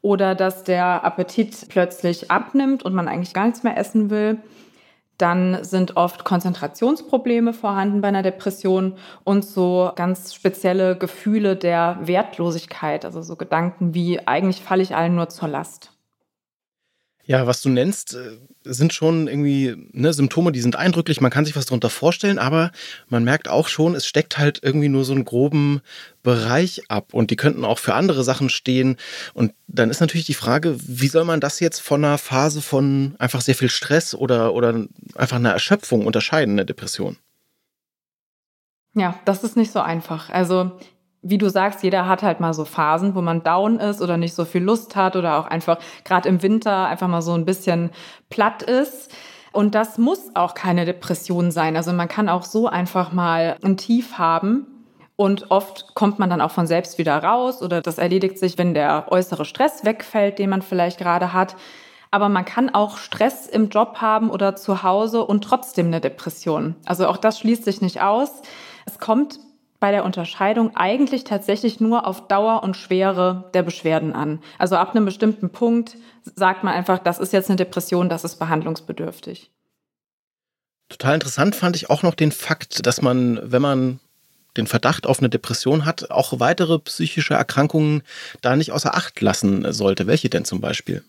oder 0.03 0.35
dass 0.35 0.63
der 0.63 1.03
Appetit 1.03 1.65
plötzlich 1.67 2.29
abnimmt 2.29 2.83
und 2.83 2.93
man 2.93 3.07
eigentlich 3.07 3.33
gar 3.33 3.45
nichts 3.45 3.63
mehr 3.63 3.77
essen 3.77 4.11
will. 4.11 4.37
Dann 5.17 5.63
sind 5.63 5.97
oft 5.97 6.25
Konzentrationsprobleme 6.25 7.53
vorhanden 7.53 8.01
bei 8.01 8.09
einer 8.09 8.21
Depression 8.21 8.97
und 9.23 9.43
so 9.43 9.91
ganz 9.95 10.35
spezielle 10.35 10.95
Gefühle 10.95 11.55
der 11.55 11.97
Wertlosigkeit, 12.01 13.03
also 13.03 13.23
so 13.23 13.35
Gedanken 13.35 13.95
wie 13.95 14.27
eigentlich 14.27 14.61
falle 14.61 14.83
ich 14.83 14.95
allen 14.95 15.15
nur 15.15 15.29
zur 15.29 15.47
Last. 15.47 15.91
Ja, 17.25 17.47
was 17.47 17.61
du 17.61 17.69
nennst, 17.69 18.15
äh, 18.15 18.37
sind 18.63 18.93
schon 18.93 19.27
irgendwie 19.27 19.75
ne, 19.91 20.11
Symptome, 20.13 20.51
die 20.51 20.61
sind 20.61 20.75
eindrücklich, 20.75 21.21
man 21.21 21.31
kann 21.31 21.45
sich 21.45 21.55
was 21.55 21.65
darunter 21.65 21.89
vorstellen, 21.89 22.39
aber 22.39 22.71
man 23.09 23.23
merkt 23.23 23.47
auch 23.47 23.67
schon, 23.67 23.95
es 23.95 24.05
steckt 24.05 24.37
halt 24.37 24.59
irgendwie 24.63 24.89
nur 24.89 25.05
so 25.05 25.13
einen 25.13 25.25
groben 25.25 25.81
Bereich 26.23 26.83
ab 26.89 27.13
und 27.13 27.31
die 27.31 27.35
könnten 27.35 27.63
auch 27.63 27.79
für 27.79 27.93
andere 27.93 28.23
Sachen 28.23 28.49
stehen. 28.49 28.97
Und 29.33 29.53
dann 29.67 29.89
ist 29.89 30.01
natürlich 30.01 30.25
die 30.25 30.33
Frage, 30.33 30.75
wie 30.79 31.07
soll 31.07 31.23
man 31.23 31.39
das 31.39 31.59
jetzt 31.59 31.79
von 31.79 32.03
einer 32.03 32.17
Phase 32.17 32.61
von 32.61 33.15
einfach 33.19 33.41
sehr 33.41 33.55
viel 33.55 33.69
Stress 33.69 34.15
oder, 34.15 34.53
oder 34.53 34.85
einfach 35.15 35.37
einer 35.37 35.51
Erschöpfung 35.51 36.05
unterscheiden, 36.05 36.55
eine 36.55 36.65
Depression? 36.65 37.17
Ja, 38.93 39.19
das 39.25 39.43
ist 39.43 39.55
nicht 39.55 39.71
so 39.71 39.79
einfach. 39.79 40.29
Also 40.29 40.79
wie 41.21 41.37
du 41.37 41.49
sagst, 41.49 41.83
jeder 41.83 42.07
hat 42.07 42.23
halt 42.23 42.39
mal 42.39 42.53
so 42.53 42.65
Phasen, 42.65 43.13
wo 43.13 43.21
man 43.21 43.43
down 43.43 43.79
ist 43.79 44.01
oder 44.01 44.17
nicht 44.17 44.33
so 44.33 44.45
viel 44.45 44.63
Lust 44.63 44.95
hat 44.95 45.15
oder 45.15 45.37
auch 45.37 45.45
einfach 45.45 45.77
gerade 46.03 46.27
im 46.27 46.41
Winter 46.41 46.87
einfach 46.87 47.07
mal 47.07 47.21
so 47.21 47.33
ein 47.33 47.45
bisschen 47.45 47.91
platt 48.29 48.63
ist. 48.63 49.13
Und 49.51 49.75
das 49.75 49.97
muss 49.97 50.35
auch 50.35 50.53
keine 50.53 50.85
Depression 50.85 51.51
sein. 51.51 51.75
Also 51.75 51.93
man 51.93 52.07
kann 52.07 52.29
auch 52.29 52.43
so 52.43 52.67
einfach 52.67 53.11
mal 53.11 53.57
ein 53.63 53.77
Tief 53.77 54.17
haben. 54.17 54.65
Und 55.15 55.51
oft 55.51 55.93
kommt 55.93 56.17
man 56.17 56.31
dann 56.31 56.41
auch 56.41 56.49
von 56.49 56.65
selbst 56.65 56.97
wieder 56.97 57.21
raus 57.23 57.61
oder 57.61 57.81
das 57.81 57.99
erledigt 57.99 58.39
sich, 58.39 58.57
wenn 58.57 58.73
der 58.73 59.11
äußere 59.11 59.45
Stress 59.45 59.85
wegfällt, 59.85 60.39
den 60.39 60.49
man 60.49 60.63
vielleicht 60.63 60.97
gerade 60.97 61.31
hat. 61.31 61.55
Aber 62.09 62.27
man 62.27 62.43
kann 62.43 62.73
auch 62.73 62.97
Stress 62.97 63.45
im 63.45 63.69
Job 63.69 63.97
haben 64.01 64.31
oder 64.31 64.55
zu 64.55 64.81
Hause 64.81 65.23
und 65.23 65.43
trotzdem 65.43 65.87
eine 65.87 66.01
Depression. 66.01 66.75
Also 66.85 67.07
auch 67.07 67.17
das 67.17 67.37
schließt 67.37 67.63
sich 67.63 67.81
nicht 67.81 68.01
aus. 68.01 68.41
Es 68.87 68.97
kommt 68.97 69.39
bei 69.81 69.91
der 69.91 70.05
Unterscheidung 70.05 70.75
eigentlich 70.75 71.25
tatsächlich 71.25 71.81
nur 71.81 72.07
auf 72.07 72.27
Dauer 72.27 72.63
und 72.63 72.77
Schwere 72.77 73.49
der 73.55 73.63
Beschwerden 73.63 74.13
an. 74.13 74.39
Also 74.59 74.75
ab 74.77 74.91
einem 74.91 75.05
bestimmten 75.05 75.49
Punkt 75.49 75.97
sagt 76.23 76.63
man 76.63 76.73
einfach, 76.73 76.99
das 76.99 77.19
ist 77.19 77.33
jetzt 77.33 77.49
eine 77.49 77.57
Depression, 77.57 78.07
das 78.07 78.23
ist 78.23 78.37
behandlungsbedürftig. 78.37 79.49
Total 80.87 81.15
interessant 81.15 81.55
fand 81.55 81.75
ich 81.75 81.89
auch 81.89 82.03
noch 82.03 82.13
den 82.13 82.31
Fakt, 82.31 82.85
dass 82.85 83.01
man, 83.01 83.39
wenn 83.43 83.61
man 83.61 83.99
den 84.55 84.67
Verdacht 84.67 85.07
auf 85.07 85.17
eine 85.17 85.29
Depression 85.29 85.83
hat, 85.83 86.11
auch 86.11 86.39
weitere 86.39 86.77
psychische 86.77 87.33
Erkrankungen 87.33 88.03
da 88.41 88.55
nicht 88.55 88.71
außer 88.71 88.93
Acht 88.93 89.19
lassen 89.19 89.73
sollte. 89.73 90.05
Welche 90.05 90.29
denn 90.29 90.45
zum 90.45 90.61
Beispiel? 90.61 91.03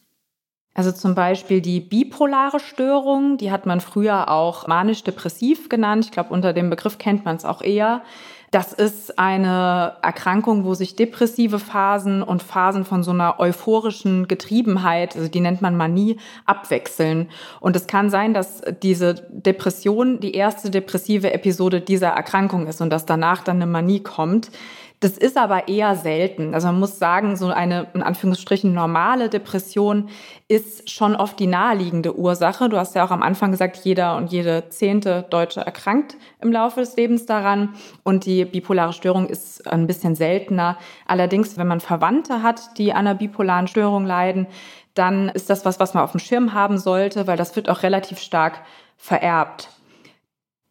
Also 0.75 0.93
zum 0.93 1.15
Beispiel 1.15 1.61
die 1.61 1.81
bipolare 1.81 2.59
Störung, 2.59 3.37
die 3.37 3.51
hat 3.51 3.67
man 3.67 3.83
früher 3.83 4.31
auch 4.31 4.67
manisch-depressiv 4.67 5.69
genannt. 5.69 6.07
Ich 6.07 6.11
glaube, 6.13 6.33
unter 6.33 6.55
dem 6.55 6.71
Begriff 6.71 6.97
kennt 6.97 7.27
man 7.27 7.37
es 7.37 7.45
auch 7.45 7.61
eher. 7.61 8.03
Das 8.53 8.75
ist 8.75 9.19
eine 9.19 9.95
Erkrankung, 10.03 10.67
wo 10.67 10.75
sich 10.75 10.95
depressive 10.95 11.59
Phasen 11.59 12.23
und 12.23 12.43
Phasen 12.43 12.85
von 12.85 13.03
so 13.03 13.11
einer 13.11 13.41
euphorischen 13.41 14.29
Getriebenheit, 14.29 15.17
also 15.17 15.27
die 15.29 15.41
nennt 15.41 15.63
man 15.63 15.75
Manie, 15.75 16.19
abwechseln. 16.45 17.31
Und 17.61 17.77
es 17.77 17.87
kann 17.87 18.11
sein, 18.11 18.35
dass 18.35 18.61
diese 18.83 19.15
Depression 19.31 20.21
die 20.21 20.35
erste 20.35 20.71
depressive 20.71 21.33
Episode 21.33 21.81
dieser 21.81 22.09
Erkrankung 22.09 22.67
ist 22.67 22.83
und 22.83 22.91
dass 22.91 23.07
danach 23.07 23.43
dann 23.43 23.57
eine 23.57 23.67
Manie 23.67 24.01
kommt. 24.01 24.51
Das 25.03 25.19
ist 25.19 25.37
aber 25.37 25.67
eher 25.67 25.97
selten. 25.97 26.55
Also 26.55 26.69
man 26.69 26.79
muss 26.79 27.01
sagen, 27.01 27.35
so 27.35 27.49
eine 27.49 27.89
in 27.93 28.05
Anführungsstrichen 28.05 28.73
normale 28.73 29.29
Depression 29.29 30.11
ist 30.47 30.89
schon 30.89 31.17
oft 31.17 31.41
die 31.41 31.49
naheliegende 31.49 32.17
Ursache. 32.17 32.69
Du 32.69 32.77
hast 32.77 32.95
ja 32.95 33.05
auch 33.05 33.11
am 33.11 33.21
Anfang 33.21 33.51
gesagt, 33.51 33.79
jeder 33.79 34.17
und 34.17 34.31
jede 34.31 34.69
zehnte 34.69 35.27
Deutsche 35.29 35.59
erkrankt 35.61 36.17
im 36.41 36.53
Laufe 36.53 36.79
des 36.79 36.95
Lebens 36.95 37.27
daran. 37.27 37.75
Und 38.05 38.27
die 38.27 38.45
bipolare 38.45 38.93
Störung 38.93 39.27
ist 39.27 39.67
ein 39.67 39.89
bisschen 39.89 40.15
seltener. 40.15 40.79
Allerdings, 41.05 41.59
wenn 41.59 41.67
man 41.67 41.81
Verwandte 41.81 42.45
hat, 42.45 42.79
die 42.79 42.93
an 42.93 43.09
einer 43.09 43.17
bipolaren 43.17 43.67
Störung 43.67 44.07
leiden, 44.07 44.47
dann 44.95 45.31
ist 45.31 45.51
das 45.51 45.65
was, 45.65 45.81
was 45.81 45.95
man 45.95 46.05
auf 46.05 46.13
dem 46.13 46.21
Schirm 46.21 46.55
haben 46.55 46.79
sollte, 46.79 47.27
weil 47.27 47.37
das 47.37 47.57
wird 47.57 47.69
auch 47.69 47.83
relativ 47.83 48.21
stark 48.21 48.61
vererbt. 48.99 49.69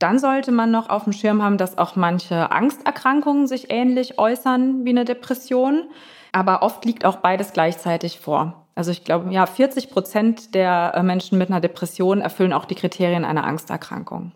Dann 0.02 0.18
sollte 0.18 0.52
man 0.52 0.72
noch 0.72 0.90
auf 0.90 1.04
dem 1.04 1.14
Schirm 1.14 1.44
haben, 1.44 1.58
dass 1.58 1.78
auch 1.78 1.96
manche 1.96 2.52
Angsterkrankungen 2.52 3.46
sich 3.46 3.70
ähnlich 3.70 4.18
äußern 4.18 4.84
wie 4.84 4.90
eine 4.90 5.06
Depression. 5.06 5.84
Aber 6.32 6.64
oft 6.64 6.86
liegt 6.86 7.06
auch 7.06 7.18
beides 7.18 7.54
gleichzeitig 7.54 8.20
vor. 8.20 8.66
Also 8.74 8.90
ich 8.90 9.04
glaube, 9.04 9.32
ja, 9.32 9.46
40 9.46 9.92
Prozent 9.92 10.56
der 10.56 10.94
äh, 10.96 11.04
Menschen 11.04 11.38
mit 11.38 11.50
einer 11.50 11.62
Depression 11.62 12.22
erfüllen 12.22 12.54
auch 12.54 12.66
die 12.66 12.74
Kriterien 12.74 13.26
einer 13.26 13.44
Angsterkrankung. 13.44 14.32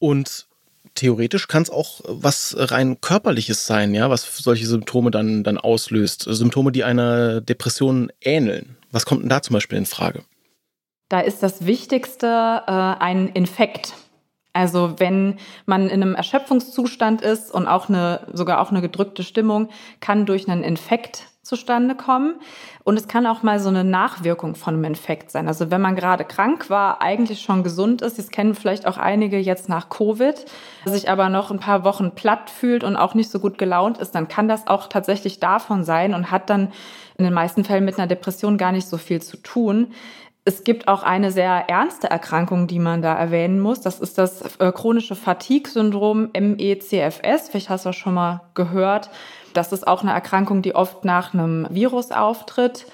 Und 0.00 0.46
theoretisch 0.94 1.46
kann 1.46 1.62
es 1.62 1.70
auch 1.70 2.00
was 2.04 2.56
rein 2.58 3.00
körperliches 3.00 3.66
sein, 3.66 3.94
ja, 3.94 4.10
was 4.10 4.38
solche 4.38 4.66
Symptome 4.66 5.12
dann, 5.12 5.44
dann 5.44 5.58
auslöst. 5.58 6.22
Symptome, 6.22 6.72
die 6.72 6.82
einer 6.82 7.40
Depression 7.40 8.10
ähneln. 8.20 8.76
Was 8.90 9.06
kommt 9.06 9.22
denn 9.22 9.28
da 9.28 9.42
zum 9.42 9.54
Beispiel 9.54 9.78
in 9.78 9.86
Frage? 9.86 10.24
Da 11.08 11.20
ist 11.20 11.42
das 11.42 11.66
Wichtigste 11.66 12.26
äh, 12.26 12.70
ein 12.70 13.28
Infekt. 13.28 13.94
Also 14.58 14.94
wenn 14.98 15.36
man 15.66 15.88
in 15.88 16.02
einem 16.02 16.16
Erschöpfungszustand 16.16 17.22
ist 17.22 17.54
und 17.54 17.68
auch 17.68 17.88
eine, 17.88 18.26
sogar 18.32 18.60
auch 18.60 18.72
eine 18.72 18.80
gedrückte 18.80 19.22
Stimmung, 19.22 19.68
kann 20.00 20.26
durch 20.26 20.48
einen 20.48 20.64
Infekt 20.64 21.28
zustande 21.42 21.94
kommen. 21.94 22.40
Und 22.82 22.96
es 22.96 23.06
kann 23.06 23.24
auch 23.28 23.44
mal 23.44 23.60
so 23.60 23.68
eine 23.68 23.84
Nachwirkung 23.84 24.56
von 24.56 24.74
einem 24.74 24.82
Infekt 24.82 25.30
sein. 25.30 25.46
Also 25.46 25.70
wenn 25.70 25.80
man 25.80 25.94
gerade 25.94 26.24
krank 26.24 26.70
war, 26.70 27.00
eigentlich 27.00 27.40
schon 27.40 27.62
gesund 27.62 28.02
ist, 28.02 28.18
das 28.18 28.30
kennen 28.30 28.56
vielleicht 28.56 28.84
auch 28.88 28.98
einige 28.98 29.38
jetzt 29.38 29.68
nach 29.68 29.90
Covid, 29.90 30.44
sich 30.84 31.08
aber 31.08 31.28
noch 31.28 31.52
ein 31.52 31.60
paar 31.60 31.84
Wochen 31.84 32.16
platt 32.16 32.50
fühlt 32.50 32.82
und 32.82 32.96
auch 32.96 33.14
nicht 33.14 33.30
so 33.30 33.38
gut 33.38 33.58
gelaunt 33.58 33.98
ist, 33.98 34.16
dann 34.16 34.26
kann 34.26 34.48
das 34.48 34.66
auch 34.66 34.88
tatsächlich 34.88 35.38
davon 35.38 35.84
sein 35.84 36.14
und 36.14 36.32
hat 36.32 36.50
dann 36.50 36.72
in 37.16 37.24
den 37.24 37.34
meisten 37.34 37.62
Fällen 37.62 37.84
mit 37.84 37.96
einer 37.96 38.08
Depression 38.08 38.58
gar 38.58 38.72
nicht 38.72 38.88
so 38.88 38.96
viel 38.96 39.22
zu 39.22 39.36
tun. 39.36 39.92
Es 40.48 40.64
gibt 40.64 40.88
auch 40.88 41.02
eine 41.02 41.30
sehr 41.30 41.68
ernste 41.68 42.08
Erkrankung, 42.08 42.68
die 42.68 42.78
man 42.78 43.02
da 43.02 43.14
erwähnen 43.14 43.60
muss. 43.60 43.82
Das 43.82 44.00
ist 44.00 44.16
das 44.16 44.56
äh, 44.56 44.72
chronische 44.72 45.14
Fatigue-Syndrom 45.14 46.30
MECFS. 46.32 47.50
Vielleicht 47.50 47.68
hast 47.68 47.84
du 47.84 47.90
das 47.90 47.96
schon 47.96 48.14
mal 48.14 48.40
gehört. 48.54 49.10
Das 49.52 49.74
ist 49.74 49.86
auch 49.86 50.00
eine 50.00 50.12
Erkrankung, 50.12 50.62
die 50.62 50.74
oft 50.74 51.04
nach 51.04 51.34
einem 51.34 51.66
Virus 51.68 52.12
auftritt. 52.12 52.86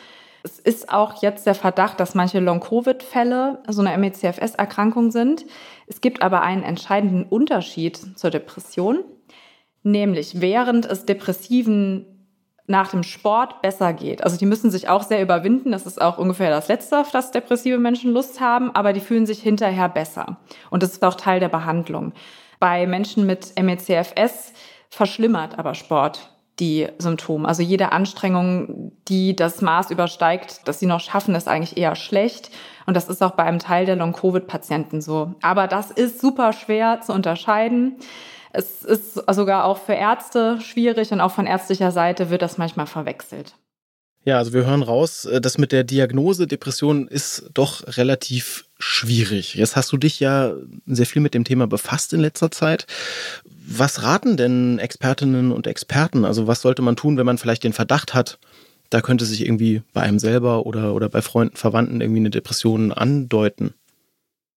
Es 0.42 0.58
ist 0.58 0.92
auch 0.92 1.22
jetzt 1.22 1.46
der 1.46 1.54
Verdacht, 1.54 2.00
dass 2.00 2.16
manche 2.16 2.40
Long-Covid-Fälle 2.40 3.62
so 3.68 3.82
eine 3.82 3.96
MECFS-Erkrankung 3.98 5.12
sind. 5.12 5.46
Es 5.86 6.00
gibt 6.00 6.22
aber 6.22 6.42
einen 6.42 6.64
entscheidenden 6.64 7.22
Unterschied 7.22 8.18
zur 8.18 8.30
Depression. 8.30 9.04
Nämlich 9.84 10.40
während 10.40 10.86
es 10.86 11.06
depressiven 11.06 12.13
nach 12.66 12.90
dem 12.90 13.02
Sport 13.02 13.60
besser 13.60 13.92
geht. 13.92 14.24
Also 14.24 14.38
die 14.38 14.46
müssen 14.46 14.70
sich 14.70 14.88
auch 14.88 15.02
sehr 15.02 15.20
überwinden. 15.20 15.72
Das 15.72 15.86
ist 15.86 16.00
auch 16.00 16.16
ungefähr 16.18 16.50
das 16.50 16.68
Letzte, 16.68 16.98
auf 16.98 17.10
das 17.10 17.30
depressive 17.30 17.78
Menschen 17.78 18.12
Lust 18.12 18.40
haben, 18.40 18.74
aber 18.74 18.92
die 18.92 19.00
fühlen 19.00 19.26
sich 19.26 19.42
hinterher 19.42 19.88
besser. 19.88 20.38
Und 20.70 20.82
das 20.82 20.92
ist 20.92 21.04
auch 21.04 21.14
Teil 21.14 21.40
der 21.40 21.50
Behandlung. 21.50 22.12
Bei 22.60 22.86
Menschen 22.86 23.26
mit 23.26 23.52
MECFS 23.60 24.52
verschlimmert 24.88 25.58
aber 25.58 25.74
Sport 25.74 26.30
die 26.60 26.88
Symptome. 26.98 27.46
Also 27.48 27.62
jede 27.62 27.92
Anstrengung, 27.92 28.92
die 29.08 29.34
das 29.34 29.60
Maß 29.60 29.90
übersteigt, 29.90 30.66
dass 30.68 30.78
sie 30.78 30.86
noch 30.86 31.00
schaffen, 31.00 31.34
ist 31.34 31.48
eigentlich 31.48 31.76
eher 31.76 31.96
schlecht. 31.96 32.50
Und 32.86 32.96
das 32.96 33.08
ist 33.08 33.22
auch 33.22 33.32
bei 33.32 33.42
einem 33.42 33.58
Teil 33.58 33.86
der 33.86 33.96
Long-Covid-Patienten 33.96 35.00
so. 35.00 35.34
Aber 35.42 35.66
das 35.66 35.90
ist 35.90 36.20
super 36.20 36.52
schwer 36.52 37.00
zu 37.00 37.12
unterscheiden. 37.12 37.96
Es 38.54 38.84
ist 38.84 39.14
sogar 39.32 39.64
auch 39.64 39.78
für 39.78 39.94
Ärzte 39.94 40.60
schwierig 40.60 41.10
und 41.10 41.20
auch 41.20 41.32
von 41.32 41.46
ärztlicher 41.46 41.90
Seite 41.90 42.30
wird 42.30 42.40
das 42.40 42.56
manchmal 42.56 42.86
verwechselt. 42.86 43.54
Ja, 44.24 44.38
also 44.38 44.54
wir 44.54 44.64
hören 44.64 44.82
raus, 44.82 45.26
äh, 45.26 45.40
das 45.40 45.58
mit 45.58 45.72
der 45.72 45.84
Diagnose 45.84 46.46
Depression 46.46 47.08
ist 47.08 47.50
doch 47.52 47.96
relativ 47.98 48.64
schwierig. 48.78 49.54
Jetzt 49.54 49.76
hast 49.76 49.92
du 49.92 49.96
dich 49.96 50.20
ja 50.20 50.54
sehr 50.86 51.06
viel 51.06 51.20
mit 51.20 51.34
dem 51.34 51.44
Thema 51.44 51.66
befasst 51.66 52.12
in 52.12 52.20
letzter 52.20 52.50
Zeit. 52.50 52.86
Was 53.44 54.02
raten 54.02 54.36
denn 54.36 54.78
Expertinnen 54.78 55.52
und 55.52 55.66
Experten? 55.66 56.24
Also 56.24 56.46
was 56.46 56.62
sollte 56.62 56.80
man 56.80 56.96
tun, 56.96 57.18
wenn 57.18 57.26
man 57.26 57.38
vielleicht 57.38 57.64
den 57.64 57.72
Verdacht 57.72 58.14
hat, 58.14 58.38
da 58.88 59.00
könnte 59.00 59.24
sich 59.24 59.44
irgendwie 59.44 59.82
bei 59.92 60.02
einem 60.02 60.18
selber 60.18 60.64
oder, 60.64 60.94
oder 60.94 61.08
bei 61.08 61.20
Freunden, 61.20 61.56
Verwandten 61.56 62.00
irgendwie 62.00 62.20
eine 62.20 62.30
Depression 62.30 62.92
andeuten? 62.92 63.74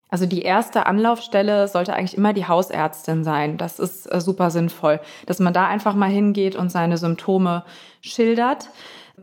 Also 0.09 0.25
die 0.25 0.41
erste 0.41 0.85
Anlaufstelle 0.85 1.67
sollte 1.67 1.93
eigentlich 1.93 2.17
immer 2.17 2.33
die 2.33 2.47
Hausärztin 2.47 3.23
sein. 3.23 3.57
Das 3.57 3.79
ist 3.79 4.05
äh, 4.11 4.21
super 4.21 4.51
sinnvoll, 4.51 5.01
dass 5.25 5.39
man 5.39 5.53
da 5.53 5.67
einfach 5.67 5.95
mal 5.95 6.09
hingeht 6.09 6.55
und 6.55 6.71
seine 6.71 6.97
Symptome 6.97 7.63
schildert. 8.01 8.69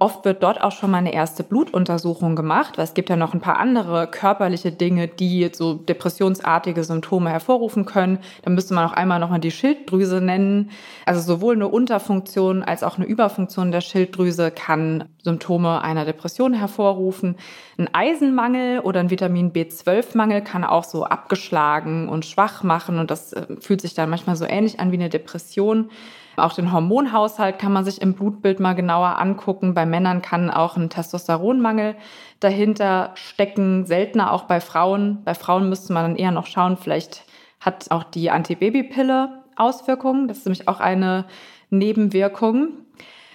Oft 0.01 0.25
wird 0.25 0.43
dort 0.43 0.61
auch 0.61 0.73
schon 0.73 0.91
mal 0.91 0.99
eine 0.99 1.15
erste 1.15 1.45
Blutuntersuchung 1.45 2.35
gemacht, 2.35 2.77
weil 2.77 2.85
es 2.85 2.95
gibt 2.95 3.11
ja 3.11 3.15
noch 3.15 3.33
ein 3.33 3.41
paar 3.41 3.61
andere 3.61 4.09
körperliche 4.09 4.73
Dinge, 4.73 5.07
die 5.07 5.49
so 5.53 5.75
depressionsartige 5.75 6.83
Symptome 6.83 7.31
hervorrufen 7.31 7.85
können. 7.85 8.19
Da 8.43 8.51
müsste 8.51 8.75
man 8.75 8.89
auch 8.89 8.93
einmal 8.93 9.21
nochmal 9.21 9.39
die 9.39 9.53
Schilddrüse 9.53 10.21
nennen. 10.21 10.73
Also 11.07 11.21
sowohl 11.21 11.55
eine 11.55 11.69
Unterfunktion 11.69 12.65
als 12.65 12.83
auch 12.83 12.97
eine 12.97 13.07
Überfunktion 13.07 13.71
der 13.71 13.83
Schilddrüse 13.83 14.51
kann 14.51 15.05
Symptome 15.23 15.81
einer 15.83 16.05
Depression 16.05 16.55
hervorrufen. 16.55 17.37
Ein 17.79 17.89
Eisenmangel 17.95 18.81
oder 18.81 18.99
ein 18.99 19.11
Vitamin 19.11 19.53
B12-Mangel 19.53 20.43
kann 20.43 20.65
auch 20.65 20.83
so 20.83 21.05
abgeschlagen 21.05 22.09
und 22.09 22.27
schwach 22.27 22.65
machen 22.65 22.99
und 22.99 23.13
das 23.13 23.33
äh, 23.33 23.47
fühlt 23.61 23.81
sich 23.81 23.95
dann 23.95 24.11
manchmal 24.11 24.35
so 24.35 24.45
ähnlich 24.45 24.81
an 24.81 24.91
wie 24.91 24.97
eine 24.97 25.09
Depression. 25.09 25.91
Auch 26.37 26.53
den 26.53 26.73
Hormonhaushalt 26.73 27.59
kann 27.59 27.73
man 27.73 27.85
sich 27.85 28.01
im 28.01 28.15
Blutbild 28.15 28.61
mal 28.61 28.75
genauer 28.75 29.19
angucken. 29.19 29.75
Bei 29.75 29.87
Männern 29.87 30.23
kann 30.23 30.51
auch 30.51 30.77
ein 30.77 30.91
Testosteronmangel 30.91 31.97
dahinter 32.41 33.11
stecken, 33.15 33.87
seltener 33.87 34.33
auch 34.33 34.45
bei 34.45 34.61
Frauen. 34.61 35.23
Bei 35.25 35.35
Frauen 35.35 35.69
müsste 35.69 35.93
man 35.93 36.05
dann 36.05 36.17
eher 36.17 36.33
noch 36.33 36.47
schauen, 36.47 36.77
vielleicht 36.77 37.25
hat 37.61 37.91
auch 37.91 38.05
die 38.05 38.31
Antibabypille 38.31 39.45
Auswirkungen. 39.57 40.29
Das 40.29 40.39
ist 40.39 40.47
nämlich 40.47 40.69
auch 40.69 40.81
eine 40.81 41.25
Nebenwirkung. 41.71 42.69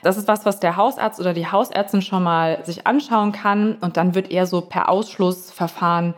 Das 0.03 0.17
ist 0.17 0.27
was, 0.27 0.45
was 0.45 0.59
der 0.59 0.77
Hausarzt 0.77 1.19
oder 1.19 1.33
die 1.33 1.47
Hausärztin 1.47 2.01
schon 2.01 2.23
mal 2.23 2.63
sich 2.63 2.87
anschauen 2.87 3.31
kann 3.31 3.75
und 3.81 3.97
dann 3.97 4.15
wird 4.15 4.31
eher 4.31 4.45
so 4.45 4.61
per 4.61 4.89
Ausschlussverfahren 4.89 6.13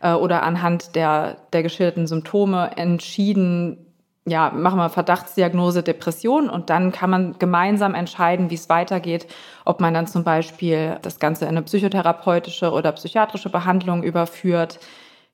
äh, 0.00 0.12
oder 0.12 0.42
anhand 0.42 0.94
der, 0.94 1.36
der 1.52 1.62
geschilderten 1.62 2.06
Symptome 2.06 2.70
entschieden, 2.76 3.85
ja, 4.28 4.50
machen 4.50 4.78
wir 4.78 4.90
Verdachtsdiagnose 4.90 5.84
Depression 5.84 6.50
und 6.50 6.68
dann 6.68 6.90
kann 6.90 7.10
man 7.10 7.38
gemeinsam 7.38 7.94
entscheiden, 7.94 8.50
wie 8.50 8.56
es 8.56 8.68
weitergeht, 8.68 9.28
ob 9.64 9.80
man 9.80 9.94
dann 9.94 10.08
zum 10.08 10.24
Beispiel 10.24 10.98
das 11.02 11.20
Ganze 11.20 11.44
in 11.44 11.50
eine 11.50 11.62
psychotherapeutische 11.62 12.72
oder 12.72 12.90
psychiatrische 12.92 13.50
Behandlung 13.50 14.02
überführt. 14.02 14.80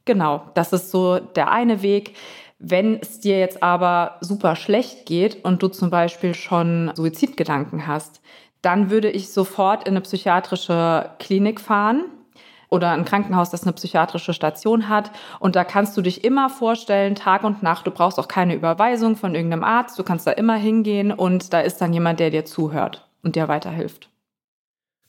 Genau, 0.05 0.43
das 0.55 0.75
ist 0.75 0.91
so 0.91 1.19
der 1.19 1.51
eine 1.51 1.81
Weg. 1.81 2.17
Wenn 2.59 3.01
es 3.01 3.19
dir 3.21 3.39
jetzt 3.39 3.63
aber 3.63 4.19
super 4.21 4.57
schlecht 4.57 5.07
geht 5.07 5.43
und 5.43 5.63
du 5.63 5.69
zum 5.69 5.89
Beispiel 5.89 6.35
schon 6.35 6.93
Suizidgedanken 6.95 7.87
hast, 7.87 8.21
dann 8.61 8.91
würde 8.91 9.11
ich 9.11 9.33
sofort 9.33 9.89
in 9.89 9.95
eine 9.95 10.03
psychiatrische 10.03 11.11
Klinik 11.19 11.61
fahren 11.61 12.05
oder 12.73 12.91
ein 12.91 13.05
Krankenhaus, 13.05 13.51
das 13.51 13.65
eine 13.65 13.75
psychiatrische 13.75 14.33
Station 14.33 14.89
hat. 14.89 15.11
Und 15.41 15.57
da 15.57 15.63
kannst 15.63 15.95
du 15.97 16.01
dich 16.01 16.25
immer 16.25 16.49
vorstellen, 16.49 17.15
Tag 17.15 17.45
und 17.45 17.63
Nacht. 17.63 17.87
Du 17.87 17.91
brauchst 17.91 18.19
auch 18.19 18.29
keine 18.29 18.55
Überweisung 18.55 19.17
von 19.17 19.35
irgendeinem 19.35 19.63
Arzt. 19.63 19.99
Du 19.99 20.03
kannst 20.03 20.27
da 20.27 20.31
immer 20.31 20.57
hingehen 20.57 21.13
und 21.13 21.53
da 21.53 21.61
ist 21.61 21.83
dann 21.83 21.93
jemand, 21.93 22.19
der 22.19 22.31
dir 22.31 22.47
zuhört 22.47 23.07
und 23.23 23.37
dir 23.37 23.47
weiterhilft. 23.49 24.09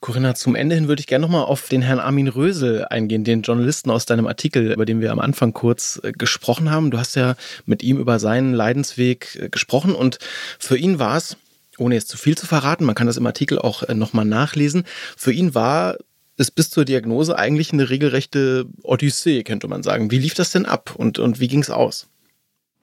Corinna, 0.02 0.36
zum 0.36 0.56
Ende 0.56 0.76
hin 0.76 0.90
würde 0.90 1.00
ich 1.00 1.08
gerne 1.08 1.26
nochmal 1.26 1.46
auf 1.46 1.70
den 1.70 1.82
Herrn 1.82 2.00
Armin 2.00 2.28
Rösel 2.28 2.86
eingehen, 2.90 3.24
den 3.24 3.42
Journalisten 3.42 3.90
aus 3.90 4.06
deinem 4.06 4.28
Artikel, 4.28 4.74
über 4.74 4.86
den 4.86 5.00
wir 5.00 5.14
am 5.14 5.20
Anfang 5.20 5.54
kurz 5.54 6.02
äh, 6.04 6.12
gesprochen 6.12 6.70
haben. 6.70 6.92
Du 6.92 7.00
hast 7.00 7.16
ja 7.16 7.36
mit 7.66 7.82
ihm 7.82 7.98
über 7.98 8.20
seinen 8.20 8.54
Leidensweg 8.54 9.40
äh, 9.42 9.48
gesprochen 9.48 9.96
und 9.96 10.20
für 10.60 10.76
ihn 10.76 11.00
war 11.00 11.16
es, 11.16 11.38
ohne 11.78 11.96
jetzt 11.96 12.10
zu 12.10 12.18
viel 12.18 12.38
zu 12.38 12.46
verraten, 12.46 12.84
man 12.84 12.96
kann 12.96 13.08
das 13.08 13.16
im 13.16 13.26
Artikel 13.26 13.58
auch 13.58 13.84
äh, 13.84 13.94
nochmal 13.94 14.26
nachlesen, 14.26 14.84
für 15.16 15.32
ihn 15.32 15.56
war 15.56 15.96
es 16.38 16.52
bis 16.52 16.70
zur 16.70 16.86
Diagnose 16.86 17.38
eigentlich 17.38 17.74
eine 17.74 17.90
regelrechte 17.90 18.66
Odyssee, 18.84 19.44
könnte 19.44 19.68
man 19.68 19.84
sagen. 19.84 20.12
Wie 20.12 20.18
lief 20.18 20.34
das 20.34 20.52
denn 20.52 20.66
ab 20.66 20.94
und, 20.98 21.20
und 21.20 21.40
wie 21.40 21.48
ging 21.48 21.62
es 21.62 21.70
aus? 21.70 22.08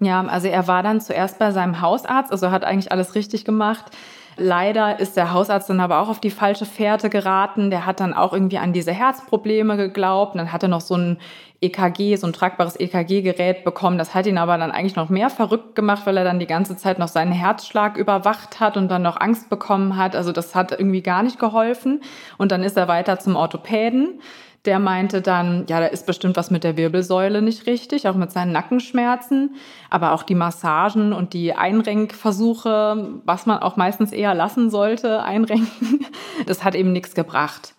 Ja, 0.01 0.25
also 0.25 0.49
er 0.49 0.67
war 0.67 0.83
dann 0.83 1.01
zuerst 1.01 1.39
bei 1.39 1.53
seinem 1.53 1.81
Hausarzt, 1.81 2.33
also 2.33 2.51
hat 2.51 2.65
eigentlich 2.65 2.91
alles 2.91 3.15
richtig 3.15 3.45
gemacht. 3.45 3.93
Leider 4.37 5.01
ist 5.01 5.17
der 5.17 5.33
Hausarzt 5.33 5.69
dann 5.69 5.81
aber 5.81 6.01
auch 6.01 6.09
auf 6.09 6.21
die 6.21 6.31
falsche 6.31 6.67
Fährte 6.67 7.11
geraten. 7.11 7.71
Der 7.71 7.87
hat 7.87 8.01
dann 8.01 8.15
auch 8.15 8.33
irgendwie 8.33 8.59
an 8.59 8.73
diese 8.73 8.93
Herzprobleme 8.93 9.77
geglaubt. 9.77 10.37
Dann 10.37 10.53
hat 10.53 10.63
er 10.63 10.69
noch 10.69 10.81
so 10.81 10.97
ein 10.97 11.19
EKG, 11.63 12.17
so 12.17 12.27
ein 12.27 12.33
tragbares 12.33 12.79
EKG-Gerät 12.81 13.65
bekommen. 13.65 13.99
Das 13.99 14.15
hat 14.15 14.27
ihn 14.27 14.39
aber 14.39 14.57
dann 14.57 14.71
eigentlich 14.71 14.97
noch 14.97 15.11
mehr 15.11 15.29
verrückt 15.29 15.75
gemacht, 15.75 16.07
weil 16.07 16.17
er 16.17 16.25
dann 16.25 16.39
die 16.39 16.47
ganze 16.47 16.77
Zeit 16.77 16.99
noch 16.99 17.09
seinen 17.09 17.33
Herzschlag 17.33 17.97
überwacht 17.97 18.61
hat 18.61 18.77
und 18.77 18.89
dann 18.89 19.03
noch 19.03 19.21
Angst 19.21 19.51
bekommen 19.51 19.97
hat. 19.97 20.17
Also 20.17 20.33
das 20.33 20.55
hat 20.55 20.73
irgendwie 20.73 21.03
gar 21.03 21.23
nicht 21.23 21.39
geholfen. 21.39 22.01
Und 22.39 22.51
dann 22.51 22.63
ist 22.63 22.77
er 22.77 22.89
weiter 22.89 23.19
zum 23.19 23.37
Orthopäden. 23.37 24.21
Der 24.67 24.79
meinte 24.79 25.23
dann, 25.23 25.65
ja, 25.69 25.81
da 25.81 25.87
ist 25.87 26.05
bestimmt 26.05 26.37
was 26.37 26.51
mit 26.51 26.65
der 26.65 26.77
Wirbelsäule 26.77 27.41
nicht 27.41 27.67
richtig, 27.67 28.07
auch 28.07 28.15
mit 28.15 28.31
seinen 28.31 28.53
Nackenschmerzen, 28.53 29.55
aber 29.89 30.13
auch 30.13 30.23
die 30.23 30.35
Massagen 30.35 31.15
und 31.15 31.33
die 31.33 31.55
Einrenkversuche, 31.55 33.21
was 33.25 33.47
man 33.47 33.59
auch 33.61 33.77
meistens 33.77 34.13
eher 34.13 34.35
lassen 34.35 34.69
sollte, 34.69 35.23
einrenken, 35.25 36.05
das 36.47 36.63
hat 36.63 36.75
eben 36.75 36.93
nichts 36.93 37.15
gebracht. 37.15 37.75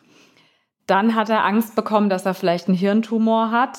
Dann 0.88 1.16
hat 1.16 1.30
er 1.30 1.46
Angst 1.46 1.76
bekommen, 1.76 2.10
dass 2.10 2.26
er 2.26 2.34
vielleicht 2.34 2.68
einen 2.68 2.78
Hirntumor 2.78 3.52
hat. 3.52 3.78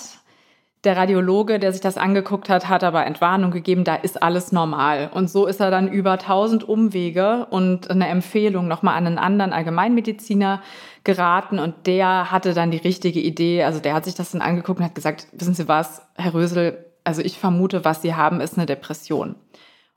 Der 0.85 0.97
Radiologe, 0.97 1.61
der 1.61 1.71
sich 1.71 1.81
das 1.81 1.97
angeguckt 1.97 2.49
hat, 2.49 2.69
hat 2.69 2.83
aber 2.83 3.07
Entwarnung 3.07 3.53
gegeben, 3.53 3.85
da 3.85 3.95
ist 3.95 4.21
alles 4.21 4.51
normal. 4.51 5.11
Und 5.15 5.31
so 5.31 5.47
ist 5.47 5.61
er 5.61 5.71
dann 5.71 5.87
über 5.87 6.19
tausend 6.19 6.69
Umwege 6.69 7.47
und 7.51 7.89
eine 7.89 8.09
Empfehlung 8.09 8.67
nochmal 8.67 8.97
an 8.97 9.07
einen 9.07 9.19
anderen 9.19 9.53
Allgemeinmediziner 9.53 10.61
geraten 11.05 11.61
und 11.61 11.87
der 11.87 12.33
hatte 12.33 12.53
dann 12.53 12.73
die 12.73 12.79
richtige 12.79 13.21
Idee. 13.21 13.63
Also 13.63 13.79
der 13.79 13.95
hat 13.95 14.05
sich 14.05 14.17
das 14.17 14.33
dann 14.33 14.41
angeguckt 14.41 14.81
und 14.81 14.85
hat 14.85 14.97
gesagt, 14.97 15.29
wissen 15.33 15.55
Sie 15.55 15.69
was, 15.69 16.03
Herr 16.15 16.35
Rösel, 16.35 16.85
also 17.05 17.23
ich 17.23 17.39
vermute, 17.39 17.85
was 17.85 18.03
Sie 18.03 18.15
haben, 18.15 18.41
ist 18.41 18.57
eine 18.57 18.67
Depression. 18.67 19.37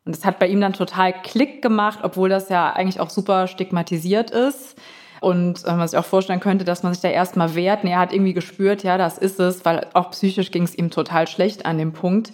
Und 0.06 0.16
das 0.16 0.24
hat 0.24 0.38
bei 0.38 0.48
ihm 0.48 0.62
dann 0.62 0.74
total 0.74 1.14
Klick 1.24 1.64
gemacht, 1.64 2.00
obwohl 2.04 2.30
das 2.30 2.50
ja 2.50 2.72
eigentlich 2.72 3.00
auch 3.00 3.10
super 3.10 3.48
stigmatisiert 3.48 4.30
ist. 4.30 4.78
Und 5.22 5.66
äh, 5.66 5.76
man 5.76 5.88
sich 5.88 5.98
auch 5.98 6.06
vorstellen 6.06 6.40
könnte, 6.40 6.66
dass 6.66 6.84
man 6.84 6.94
sich 6.94 7.02
da 7.02 7.10
erstmal 7.10 7.56
wehrt. 7.56 7.84
Nee, 7.84 7.92
er 7.92 8.00
hat 8.00 8.14
irgendwie 8.14 8.34
gespürt, 8.34 8.84
ja, 8.84 8.98
das 8.98 9.18
ist 9.18 9.40
es, 9.40 9.66
weil 9.66 9.88
auch 9.94 10.12
psychisch 10.12 10.52
ging 10.52 10.64
es 10.64 10.76
ihm 10.76 10.92
total 10.92 11.28
schlecht 11.28 11.66
an 11.66 11.78
dem 11.78 11.94
Punkt. 11.94 12.32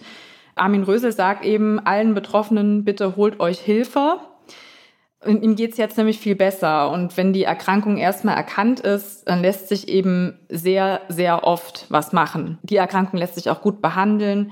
Armin 0.55 0.83
Rösel 0.83 1.11
sagt 1.11 1.45
eben 1.45 1.79
allen 1.79 2.13
Betroffenen, 2.13 2.83
bitte 2.83 3.15
holt 3.15 3.39
euch 3.39 3.59
Hilfe. 3.59 4.19
Und 5.23 5.43
ihm 5.43 5.55
geht's 5.55 5.77
jetzt 5.77 5.97
nämlich 5.97 6.19
viel 6.19 6.35
besser. 6.35 6.89
Und 6.91 7.15
wenn 7.15 7.31
die 7.31 7.43
Erkrankung 7.43 7.97
erstmal 7.97 8.35
erkannt 8.35 8.79
ist, 8.79 9.27
dann 9.27 9.41
lässt 9.41 9.69
sich 9.69 9.87
eben 9.87 10.39
sehr, 10.49 11.01
sehr 11.09 11.43
oft 11.43 11.85
was 11.89 12.11
machen. 12.11 12.57
Die 12.63 12.77
Erkrankung 12.77 13.19
lässt 13.19 13.35
sich 13.35 13.49
auch 13.49 13.61
gut 13.61 13.81
behandeln. 13.81 14.51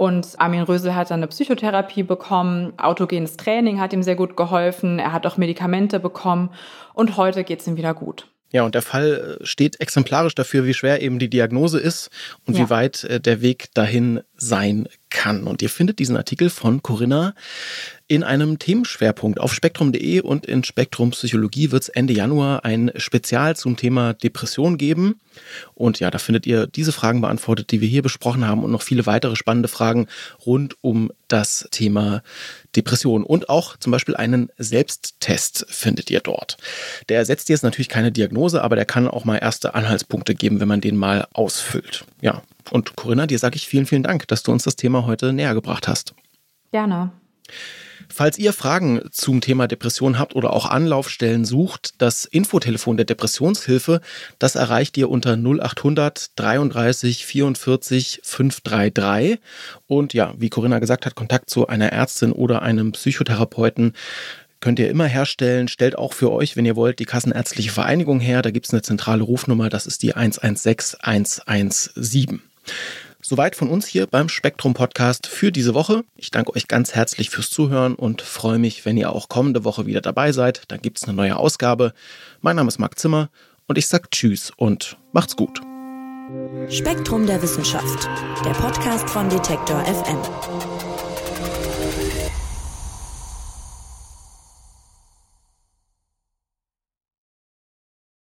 Und 0.00 0.40
Armin 0.40 0.62
Rösel 0.62 0.94
hat 0.94 1.10
dann 1.10 1.20
eine 1.20 1.26
Psychotherapie 1.26 2.04
bekommen, 2.04 2.72
autogenes 2.78 3.36
Training 3.36 3.80
hat 3.80 3.92
ihm 3.92 4.02
sehr 4.02 4.16
gut 4.16 4.34
geholfen, 4.34 4.98
er 4.98 5.12
hat 5.12 5.26
auch 5.26 5.36
Medikamente 5.36 6.00
bekommen 6.00 6.48
und 6.94 7.18
heute 7.18 7.44
geht 7.44 7.60
es 7.60 7.66
ihm 7.66 7.76
wieder 7.76 7.92
gut. 7.92 8.26
Ja, 8.50 8.62
und 8.62 8.74
der 8.74 8.80
Fall 8.80 9.38
äh, 9.42 9.44
steht 9.44 9.78
exemplarisch 9.78 10.34
dafür, 10.34 10.64
wie 10.64 10.72
schwer 10.72 11.02
eben 11.02 11.18
die 11.18 11.28
Diagnose 11.28 11.78
ist 11.78 12.08
und 12.46 12.56
ja. 12.56 12.64
wie 12.64 12.70
weit 12.70 13.04
äh, 13.04 13.20
der 13.20 13.42
Weg 13.42 13.74
dahin 13.74 14.22
sein 14.40 14.88
kann. 15.10 15.44
Und 15.44 15.60
ihr 15.62 15.68
findet 15.68 15.98
diesen 15.98 16.16
Artikel 16.16 16.50
von 16.50 16.82
Corinna 16.82 17.34
in 18.08 18.24
einem 18.24 18.58
Themenschwerpunkt. 18.58 19.38
Auf 19.38 19.54
spektrum.de 19.54 20.20
und 20.20 20.46
in 20.46 20.64
Spektrum 20.64 21.10
Psychologie 21.10 21.70
wird 21.70 21.84
es 21.84 21.88
Ende 21.88 22.12
Januar 22.12 22.64
ein 22.64 22.90
Spezial 22.96 23.54
zum 23.54 23.76
Thema 23.76 24.14
Depression 24.14 24.78
geben. 24.78 25.20
Und 25.74 26.00
ja, 26.00 26.10
da 26.10 26.18
findet 26.18 26.46
ihr 26.46 26.66
diese 26.66 26.90
Fragen 26.90 27.20
beantwortet, 27.20 27.70
die 27.70 27.80
wir 27.80 27.88
hier 27.88 28.02
besprochen 28.02 28.46
haben 28.46 28.64
und 28.64 28.72
noch 28.72 28.82
viele 28.82 29.06
weitere 29.06 29.36
spannende 29.36 29.68
Fragen 29.68 30.08
rund 30.44 30.76
um 30.80 31.12
das 31.28 31.68
Thema 31.70 32.22
Depression. 32.74 33.22
Und 33.22 33.48
auch 33.48 33.76
zum 33.76 33.92
Beispiel 33.92 34.16
einen 34.16 34.50
Selbsttest 34.58 35.66
findet 35.68 36.10
ihr 36.10 36.20
dort. 36.20 36.56
Der 37.08 37.18
ersetzt 37.18 37.48
jetzt 37.48 37.62
natürlich 37.62 37.88
keine 37.88 38.10
Diagnose, 38.10 38.62
aber 38.62 38.74
der 38.74 38.86
kann 38.86 39.06
auch 39.06 39.24
mal 39.24 39.36
erste 39.36 39.74
Anhaltspunkte 39.74 40.34
geben, 40.34 40.60
wenn 40.60 40.68
man 40.68 40.80
den 40.80 40.96
mal 40.96 41.28
ausfüllt. 41.32 42.04
Ja, 42.20 42.42
und 42.70 42.96
Corinna, 42.96 43.26
dir 43.26 43.38
sage 43.38 43.56
ich 43.56 43.66
vielen, 43.66 43.86
vielen 43.86 44.02
Dank, 44.02 44.28
dass 44.28 44.42
du 44.42 44.52
uns 44.52 44.64
das 44.64 44.76
Thema 44.76 45.06
heute 45.06 45.32
näher 45.32 45.54
gebracht 45.54 45.88
hast. 45.88 46.14
Gerne. 46.72 47.12
Falls 48.12 48.38
ihr 48.38 48.52
Fragen 48.52 49.02
zum 49.12 49.40
Thema 49.40 49.68
Depression 49.68 50.18
habt 50.18 50.34
oder 50.34 50.52
auch 50.52 50.66
Anlaufstellen 50.66 51.44
sucht, 51.44 51.94
das 51.98 52.24
Infotelefon 52.24 52.96
der 52.96 53.06
Depressionshilfe, 53.06 54.00
das 54.38 54.56
erreicht 54.56 54.96
ihr 54.96 55.08
unter 55.08 55.36
0800 55.36 56.32
33 56.36 57.24
44 57.24 58.20
533. 58.24 59.38
Und 59.86 60.12
ja, 60.12 60.34
wie 60.36 60.50
Corinna 60.50 60.80
gesagt 60.80 61.06
hat, 61.06 61.14
Kontakt 61.14 61.50
zu 61.50 61.68
einer 61.68 61.92
Ärztin 61.92 62.32
oder 62.32 62.62
einem 62.62 62.92
Psychotherapeuten 62.92 63.94
könnt 64.58 64.80
ihr 64.80 64.90
immer 64.90 65.06
herstellen. 65.06 65.68
Stellt 65.68 65.96
auch 65.96 66.12
für 66.12 66.32
euch, 66.32 66.56
wenn 66.56 66.66
ihr 66.66 66.76
wollt, 66.76 66.98
die 66.98 67.06
Kassenärztliche 67.06 67.70
Vereinigung 67.70 68.18
her. 68.18 68.42
Da 68.42 68.50
gibt 68.50 68.66
es 68.66 68.72
eine 68.72 68.82
zentrale 68.82 69.22
Rufnummer, 69.22 69.68
das 69.68 69.86
ist 69.86 70.02
die 70.02 70.14
116 70.14 70.98
117. 71.00 72.42
Soweit 73.22 73.54
von 73.54 73.68
uns 73.68 73.86
hier 73.86 74.06
beim 74.06 74.28
Spektrum 74.28 74.74
Podcast 74.74 75.26
für 75.26 75.52
diese 75.52 75.74
Woche. 75.74 76.04
Ich 76.16 76.30
danke 76.30 76.54
euch 76.56 76.68
ganz 76.68 76.94
herzlich 76.94 77.30
fürs 77.30 77.50
Zuhören 77.50 77.94
und 77.94 78.22
freue 78.22 78.58
mich, 78.58 78.84
wenn 78.84 78.96
ihr 78.96 79.12
auch 79.12 79.28
kommende 79.28 79.64
Woche 79.64 79.86
wieder 79.86 80.00
dabei 80.00 80.32
seid. 80.32 80.62
Dann 80.68 80.80
gibt 80.80 80.98
es 80.98 81.04
eine 81.04 81.12
neue 81.12 81.36
Ausgabe. 81.36 81.92
Mein 82.40 82.56
Name 82.56 82.68
ist 82.68 82.78
Marc 82.78 82.98
Zimmer 82.98 83.28
und 83.66 83.78
ich 83.78 83.86
sage 83.86 84.08
Tschüss 84.10 84.52
und 84.56 84.96
macht's 85.12 85.36
gut. 85.36 85.60
Spektrum 86.68 87.26
der 87.26 87.42
Wissenschaft, 87.42 88.08
der 88.44 88.52
Podcast 88.52 89.08
von 89.10 89.28
Detektor 89.28 89.84
FM. 89.84 90.89